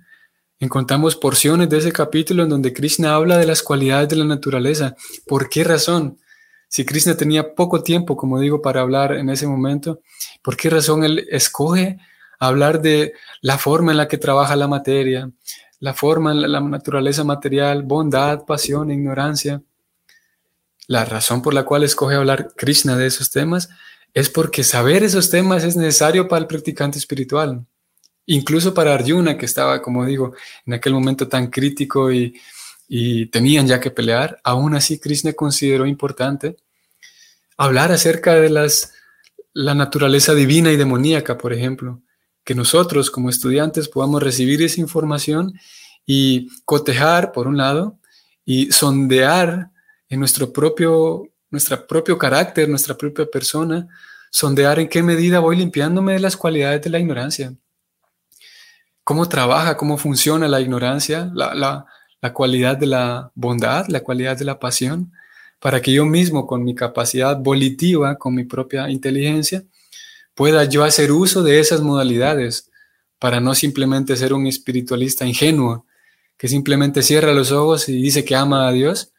Encontramos 0.58 1.14
porciones 1.14 1.68
de 1.68 1.78
ese 1.78 1.92
capítulo 1.92 2.42
en 2.42 2.48
donde 2.48 2.72
Krishna 2.72 3.14
habla 3.14 3.38
de 3.38 3.46
las 3.46 3.62
cualidades 3.62 4.08
de 4.08 4.16
la 4.16 4.24
naturaleza. 4.24 4.96
¿Por 5.26 5.48
qué 5.48 5.62
razón? 5.62 6.18
Si 6.68 6.84
Krishna 6.84 7.16
tenía 7.16 7.54
poco 7.54 7.82
tiempo, 7.82 8.16
como 8.16 8.40
digo, 8.40 8.60
para 8.60 8.80
hablar 8.80 9.12
en 9.12 9.30
ese 9.30 9.46
momento, 9.46 10.00
¿por 10.42 10.56
qué 10.56 10.70
razón 10.70 11.04
él 11.04 11.26
escoge 11.30 11.98
hablar 12.38 12.82
de 12.82 13.14
la 13.40 13.58
forma 13.58 13.92
en 13.92 13.98
la 13.98 14.08
que 14.08 14.18
trabaja 14.18 14.56
la 14.56 14.68
materia, 14.68 15.30
la 15.78 15.94
forma 15.94 16.32
en 16.32 16.50
la 16.50 16.60
naturaleza 16.60 17.22
material, 17.22 17.84
bondad, 17.84 18.44
pasión, 18.44 18.90
ignorancia? 18.90 19.62
La 20.88 21.04
razón 21.04 21.42
por 21.42 21.54
la 21.54 21.64
cual 21.64 21.84
escoge 21.84 22.16
hablar 22.16 22.52
Krishna 22.56 22.96
de 22.96 23.06
esos 23.06 23.30
temas 23.30 23.68
es 24.14 24.28
porque 24.28 24.64
saber 24.64 25.02
esos 25.02 25.30
temas 25.30 25.64
es 25.64 25.76
necesario 25.76 26.28
para 26.28 26.42
el 26.42 26.46
practicante 26.46 26.98
espiritual. 26.98 27.64
Incluso 28.26 28.74
para 28.74 28.94
Arjuna, 28.94 29.36
que 29.36 29.46
estaba, 29.46 29.82
como 29.82 30.04
digo, 30.04 30.34
en 30.66 30.74
aquel 30.74 30.92
momento 30.92 31.28
tan 31.28 31.48
crítico 31.48 32.12
y, 32.12 32.34
tenían 33.30 33.68
ya 33.68 33.78
que 33.78 33.92
pelear, 33.92 34.40
aún 34.42 34.74
así 34.74 34.98
Krishna 34.98 35.32
consideró 35.32 35.86
importante 35.86 36.56
hablar 37.56 37.92
acerca 37.92 38.34
de 38.34 38.50
las, 38.50 38.92
la 39.52 39.76
naturaleza 39.76 40.34
divina 40.34 40.72
y 40.72 40.76
demoníaca, 40.76 41.38
por 41.38 41.52
ejemplo, 41.52 42.02
que 42.42 42.56
nosotros 42.56 43.12
como 43.12 43.30
estudiantes 43.30 43.88
podamos 43.88 44.20
recibir 44.20 44.60
esa 44.62 44.80
información 44.80 45.54
y 46.04 46.48
cotejar, 46.64 47.30
por 47.30 47.46
un 47.46 47.58
lado, 47.58 48.00
y 48.44 48.72
sondear 48.72 49.70
en 50.08 50.18
nuestro 50.18 50.52
propio 50.52 51.29
nuestro 51.50 51.86
propio 51.86 52.16
carácter, 52.16 52.68
nuestra 52.68 52.96
propia 52.96 53.26
persona, 53.26 53.88
sondear 54.30 54.78
en 54.78 54.88
qué 54.88 55.02
medida 55.02 55.40
voy 55.40 55.56
limpiándome 55.56 56.14
de 56.14 56.20
las 56.20 56.36
cualidades 56.36 56.82
de 56.82 56.90
la 56.90 56.98
ignorancia. 56.98 57.54
Cómo 59.02 59.28
trabaja, 59.28 59.76
cómo 59.76 59.98
funciona 59.98 60.46
la 60.46 60.60
ignorancia, 60.60 61.30
la, 61.34 61.86
cualidad 62.32 62.76
de 62.76 62.86
la 62.86 63.32
bondad, 63.34 63.86
la 63.88 64.00
cualidad 64.00 64.36
de 64.36 64.44
la 64.44 64.60
pasión, 64.60 65.12
para 65.58 65.82
que 65.82 65.92
yo 65.92 66.06
mismo, 66.06 66.46
con 66.46 66.62
mi 66.62 66.74
capacidad 66.74 67.36
volitiva, 67.36 68.16
con 68.16 68.34
mi 68.34 68.44
propia 68.44 68.88
inteligencia, 68.88 69.64
pueda 70.34 70.64
yo 70.64 70.84
hacer 70.84 71.12
uso 71.12 71.42
de 71.42 71.58
esas 71.58 71.80
modalidades 71.80 72.70
para 73.18 73.40
no 73.40 73.54
simplemente 73.54 74.16
ser 74.16 74.32
un 74.32 74.46
espiritualista 74.46 75.26
ingenuo 75.26 75.86
que 76.38 76.48
simplemente 76.48 77.02
cierra 77.02 77.34
los 77.34 77.52
ojos 77.52 77.88
y 77.90 78.00
dice 78.00 78.24
que 78.24 78.34
ama 78.34 78.66
a 78.66 78.72
Dios, 78.72 79.12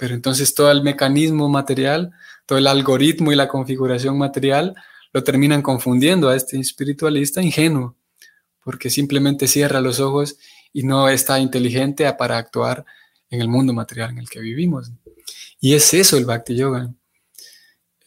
pero 0.00 0.14
entonces 0.14 0.54
todo 0.54 0.70
el 0.70 0.82
mecanismo 0.82 1.50
material, 1.50 2.10
todo 2.46 2.56
el 2.56 2.66
algoritmo 2.66 3.32
y 3.32 3.36
la 3.36 3.48
configuración 3.48 4.16
material 4.16 4.74
lo 5.12 5.22
terminan 5.22 5.60
confundiendo 5.60 6.30
a 6.30 6.36
este 6.36 6.58
espiritualista 6.58 7.42
ingenuo, 7.42 7.96
porque 8.64 8.88
simplemente 8.88 9.46
cierra 9.46 9.82
los 9.82 10.00
ojos 10.00 10.38
y 10.72 10.84
no 10.84 11.10
está 11.10 11.38
inteligente 11.38 12.10
para 12.14 12.38
actuar 12.38 12.86
en 13.28 13.42
el 13.42 13.48
mundo 13.48 13.74
material 13.74 14.12
en 14.12 14.20
el 14.20 14.30
que 14.30 14.40
vivimos. 14.40 14.90
Y 15.60 15.74
es 15.74 15.92
eso 15.92 16.16
el 16.16 16.24
Bhakti 16.24 16.56
Yoga. 16.56 16.94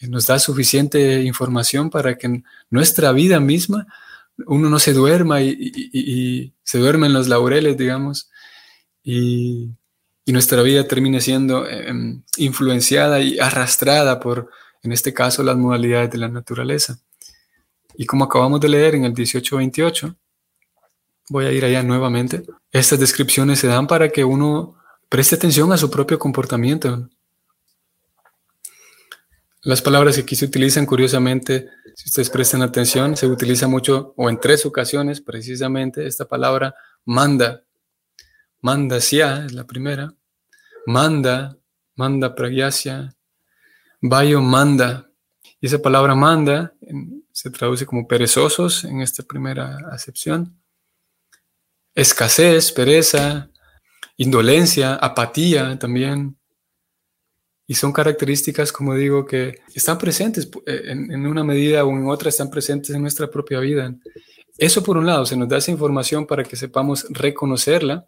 Nos 0.02 0.26
da 0.26 0.40
suficiente 0.40 1.22
información 1.22 1.92
para 1.92 2.18
que 2.18 2.26
en 2.26 2.46
nuestra 2.72 3.12
vida 3.12 3.40
misma 3.40 3.86
uno 4.48 4.68
no 4.68 4.80
se 4.80 4.94
duerma 4.94 5.44
y, 5.44 5.56
y 5.94 6.54
se 6.64 6.80
duerme 6.80 7.06
en 7.06 7.14
los 7.14 7.28
laureles, 7.28 7.78
digamos, 7.78 8.32
y, 9.04 9.76
y 10.26 10.32
nuestra 10.32 10.62
vida 10.62 10.88
termine 10.88 11.20
siendo 11.20 11.68
em, 11.68 12.24
influenciada 12.38 13.20
y 13.20 13.40
arrastrada 13.40 14.20
por, 14.20 14.50
en 14.82 14.92
este 14.92 15.14
caso, 15.14 15.44
las 15.44 15.58
modalidades 15.58 16.12
de 16.12 16.18
la 16.18 16.30
naturaleza. 16.30 17.00
Y 17.96 18.06
como 18.06 18.26
acabamos 18.26 18.60
de 18.62 18.70
leer 18.70 18.96
en 18.96 19.04
el 19.04 19.12
1828, 19.12 20.16
voy 21.30 21.46
a 21.46 21.52
ir 21.52 21.64
allá 21.66 21.84
nuevamente, 21.84 22.44
estas 22.72 23.00
descripciones 23.00 23.60
se 23.60 23.68
dan 23.68 23.88
para 23.88 24.10
que 24.10 24.24
uno 24.24 24.78
preste 25.10 25.36
atención 25.36 25.72
a 25.72 25.78
su 25.78 25.90
propio 25.90 26.18
comportamiento. 26.18 27.10
Las 29.62 29.82
palabras 29.82 30.16
que 30.16 30.22
aquí 30.22 30.36
se 30.36 30.46
utilizan, 30.46 30.86
curiosamente, 30.86 31.70
si 31.96 32.10
ustedes 32.10 32.30
prestan 32.30 32.62
atención, 32.62 33.16
se 33.16 33.28
utiliza 33.28 33.68
mucho, 33.68 34.14
o 34.18 34.30
en 34.30 34.40
tres 34.40 34.66
ocasiones 34.66 35.22
precisamente, 35.22 36.06
esta 36.06 36.26
palabra 36.26 36.76
manda, 37.06 37.64
Manda 38.64 39.02
Sia 39.02 39.46
es 39.46 39.52
la 39.52 39.68
primera. 39.68 40.16
Manda, 40.86 41.58
manda 41.98 42.34
pragyasya. 42.34 43.14
Vayo 44.00 44.42
manda. 44.42 45.12
Y 45.60 45.68
esa 45.68 45.80
palabra 45.80 46.16
manda 46.16 46.74
se 47.34 47.50
traduce 47.50 47.86
como 47.86 48.08
perezosos 48.08 48.86
en 48.86 49.02
esta 49.02 49.24
primera 49.24 49.90
acepción. 49.92 50.58
Escasez, 51.94 52.72
pereza, 52.72 53.50
indolencia, 54.16 54.96
apatía 54.96 55.78
también. 55.78 56.38
Y 57.68 57.76
son 57.76 57.92
características, 57.92 58.72
como 58.72 58.96
digo, 58.96 59.26
que 59.26 59.60
están 59.76 59.98
presentes 59.98 60.50
eh, 60.66 60.84
en, 60.86 61.12
en, 61.12 61.28
una 61.28 61.44
medida 61.44 61.84
o 61.84 61.92
en 61.92 62.08
otra, 62.08 62.30
están 62.30 62.50
presentes 62.50 62.92
en 62.92 63.02
nuestra 63.02 63.30
propia 63.30 63.60
vida. 63.60 63.94
Eso 64.58 64.82
por 64.82 64.96
un 64.96 65.06
lado, 65.06 65.26
se 65.26 65.36
nos 65.36 65.50
da 65.50 65.58
esa 65.58 65.72
información 65.72 66.26
para 66.26 66.46
que 66.46 66.56
sepamos 66.56 67.06
reconocerla 67.10 68.08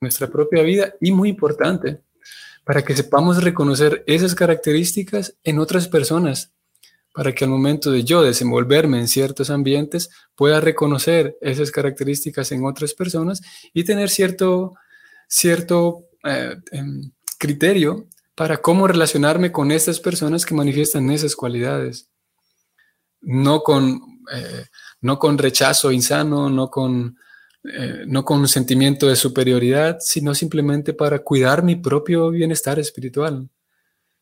nuestra 0.00 0.28
propia 0.28 0.62
vida 0.62 0.94
y 1.00 1.12
muy 1.12 1.30
importante, 1.30 2.00
para 2.64 2.82
que 2.82 2.94
sepamos 2.94 3.42
reconocer 3.42 4.04
esas 4.06 4.34
características 4.34 5.36
en 5.42 5.58
otras 5.58 5.88
personas, 5.88 6.52
para 7.14 7.34
que 7.34 7.44
al 7.44 7.50
momento 7.50 7.90
de 7.90 8.04
yo 8.04 8.22
desenvolverme 8.22 8.98
en 8.98 9.08
ciertos 9.08 9.50
ambientes 9.50 10.10
pueda 10.34 10.60
reconocer 10.60 11.36
esas 11.40 11.70
características 11.70 12.52
en 12.52 12.64
otras 12.64 12.94
personas 12.94 13.40
y 13.72 13.84
tener 13.84 14.10
cierto, 14.10 14.74
cierto 15.26 16.04
eh, 16.24 16.56
em, 16.70 17.10
criterio 17.38 18.06
para 18.34 18.58
cómo 18.58 18.86
relacionarme 18.86 19.50
con 19.50 19.72
estas 19.72 19.98
personas 19.98 20.46
que 20.46 20.54
manifiestan 20.54 21.10
esas 21.10 21.34
cualidades. 21.34 22.08
No 23.20 23.62
con, 23.62 24.00
eh, 24.32 24.66
no 25.00 25.18
con 25.18 25.38
rechazo 25.38 25.90
insano, 25.90 26.48
no 26.48 26.70
con 26.70 27.18
eh, 27.64 28.04
no 28.06 28.24
con 28.24 28.38
un 28.40 28.48
sentimiento 28.48 29.08
de 29.08 29.16
superioridad, 29.16 29.98
sino 30.00 30.34
simplemente 30.34 30.94
para 30.94 31.18
cuidar 31.18 31.62
mi 31.62 31.76
propio 31.76 32.30
bienestar 32.30 32.78
espiritual. 32.78 33.48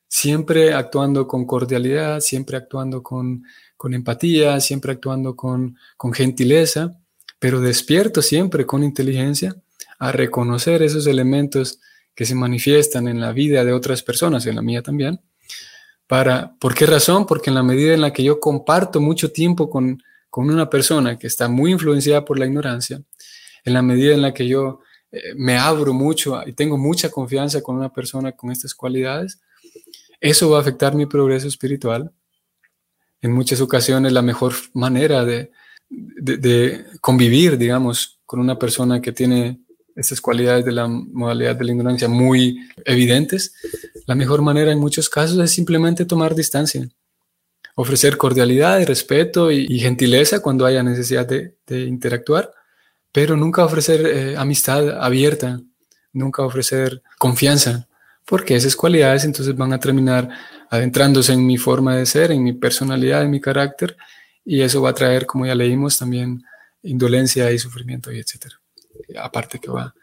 Siempre 0.09 0.73
actuando 0.73 1.27
con 1.27 1.47
cordialidad, 1.47 2.21
siempre 2.21 2.57
actuando 2.57 3.03
con, 3.03 3.45
empatía, 3.93 4.59
siempre 4.61 4.93
actuando 4.93 5.37
con, 5.37 5.77
con 5.97 6.13
gentileza, 6.13 6.99
pero 7.39 7.61
despierto 7.61 8.23
siempre 8.23 8.65
con 8.65 8.83
inteligencia 8.83 9.55
a 9.99 10.13
reconocer 10.13 10.83
esos 10.83 11.07
elementos 11.07 11.81
que 12.15 12.25
se 12.25 12.35
manifiestan 12.35 13.09
en 13.09 13.21
la 13.21 13.33
vida 13.33 13.65
de 13.65 13.73
otras 13.73 14.03
personas, 14.03 14.47
en 14.47 14.57
la 14.57 14.63
mía 14.63 14.83
también. 14.83 15.21
Para, 16.07 16.55
¿Por 16.59 16.75
qué 16.75 16.87
razón? 16.87 17.27
Porque 17.27 17.51
en 17.51 17.55
la 17.55 17.63
medida 17.63 17.93
en 17.93 18.01
la 18.01 18.13
que 18.13 18.25
yo 18.25 18.41
comparto 18.41 19.01
mucho 19.01 19.33
tiempo 19.33 19.69
con, 19.69 20.03
con 20.31 20.49
una 20.49 20.71
persona 20.71 21.19
que 21.19 21.27
está 21.27 21.49
muy 21.49 21.73
influenciada 21.73 22.25
por 22.25 22.39
la 22.39 22.47
ignorancia, 22.47 23.03
en 23.67 23.75
la 23.75 23.83
medida 23.83 24.15
en 24.15 24.23
la 24.23 24.33
que 24.33 24.49
yo 24.49 24.81
eh, 25.13 25.35
me 25.37 25.59
abro 25.59 25.93
mucho 25.93 26.41
y 26.47 26.55
tengo 26.55 26.79
mucha 26.79 27.11
confianza 27.11 27.63
con 27.63 27.77
una 27.77 27.93
persona 27.93 28.33
con 28.33 28.51
estas 28.51 28.75
cualidades, 28.75 29.41
eso 30.21 30.49
va 30.49 30.59
a 30.59 30.61
afectar 30.63 30.95
mi 30.95 31.05
progreso 31.05 31.49
espiritual. 31.49 32.11
En 33.21 33.33
muchas 33.33 33.61
ocasiones 33.61 34.13
la 34.13 34.23
mejor 34.23 34.55
manera 34.73 35.25
de, 35.25 35.51
de, 35.89 36.85
convivir, 37.01 37.59
digamos, 37.59 38.21
con 38.25 38.41
una 38.41 38.59
persona 38.59 39.01
que 39.01 39.13
tiene 39.13 39.61
estas 39.95 40.21
cualidades 40.21 40.65
de 40.65 40.73
la 40.73 40.87
modalidad 40.89 41.57
de 41.57 41.65
la 41.65 41.73
ignorancia 41.73 42.09
muy 42.09 42.59
evidentes, 42.85 43.55
la 44.07 44.15
mejor 44.15 44.43
manera 44.43 44.71
en 44.73 44.79
muchos 44.79 45.09
casos 45.09 45.39
es 45.39 45.51
simplemente 45.51 46.05
tomar 46.05 46.35
distancia, 46.35 46.87
ofrecer 47.75 48.17
cordialidad 48.17 48.79
y 48.81 48.85
respeto 48.85 49.51
y, 49.51 49.79
gentileza 49.79 50.41
cuando 50.41 50.67
haya 50.67 50.83
necesidad 50.83 51.27
de, 51.27 51.57
interactuar, 51.87 52.51
pero 53.17 53.35
nunca 53.35 53.65
ofrecer 53.65 54.07
eh, 54.07 54.37
amistad 54.37 55.03
abierta, 55.03 55.59
nunca 56.13 56.43
ofrecer 56.43 57.03
confianza, 57.17 57.89
porque 58.27 58.57
esas 58.57 58.77
cualidades 58.77 59.25
entonces 59.25 59.57
van 59.57 59.73
a 59.73 59.81
terminar 59.81 60.29
adentrándose 60.69 61.33
en 61.33 61.47
mi 61.47 61.57
forma 61.57 61.97
de 61.97 62.05
ser, 62.05 62.31
en 62.31 62.43
mi 62.43 62.53
personalidad, 62.53 63.23
en 63.23 63.31
mi 63.31 63.41
carácter, 63.41 63.97
y 64.45 64.61
eso 64.61 64.83
va 64.83 64.91
a 64.91 64.95
traer, 64.95 65.25
como 65.25 65.47
ya 65.47 65.55
leímos, 65.55 65.97
también 65.97 66.45
indolencia 66.83 67.51
y 67.51 67.59
sufrimiento 67.59 68.13
y 68.13 68.19
etcétera. 68.19 68.61
Aparte 69.19 69.61
que 69.61 69.71
va 69.71 69.85
a 69.85 69.95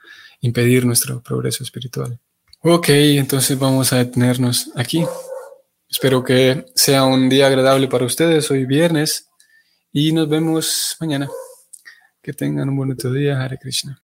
impedir 0.41 0.83
nuestro 0.83 1.21
progreso 1.21 1.63
espiritual. 1.63 2.17
Ok, 2.61 2.89
entonces 2.89 3.59
vamos 3.59 3.93
a 3.93 3.97
detenernos 3.97 4.71
aquí. 4.75 5.05
Espero 5.87 6.23
que 6.23 6.65
sea 6.73 7.03
un 7.03 7.29
día 7.29 7.45
agradable 7.45 7.87
para 7.87 8.05
ustedes. 8.05 8.49
Hoy 8.49 8.65
viernes 8.65 9.27
y 9.91 10.13
nos 10.13 10.27
vemos 10.27 10.97
mañana. 10.99 11.29
Que 12.23 12.31
tengan 12.31 12.69
un 12.69 12.77
bonito 12.77 13.11
día. 13.11 13.41
Hare 13.43 13.59
Krishna. 13.59 13.99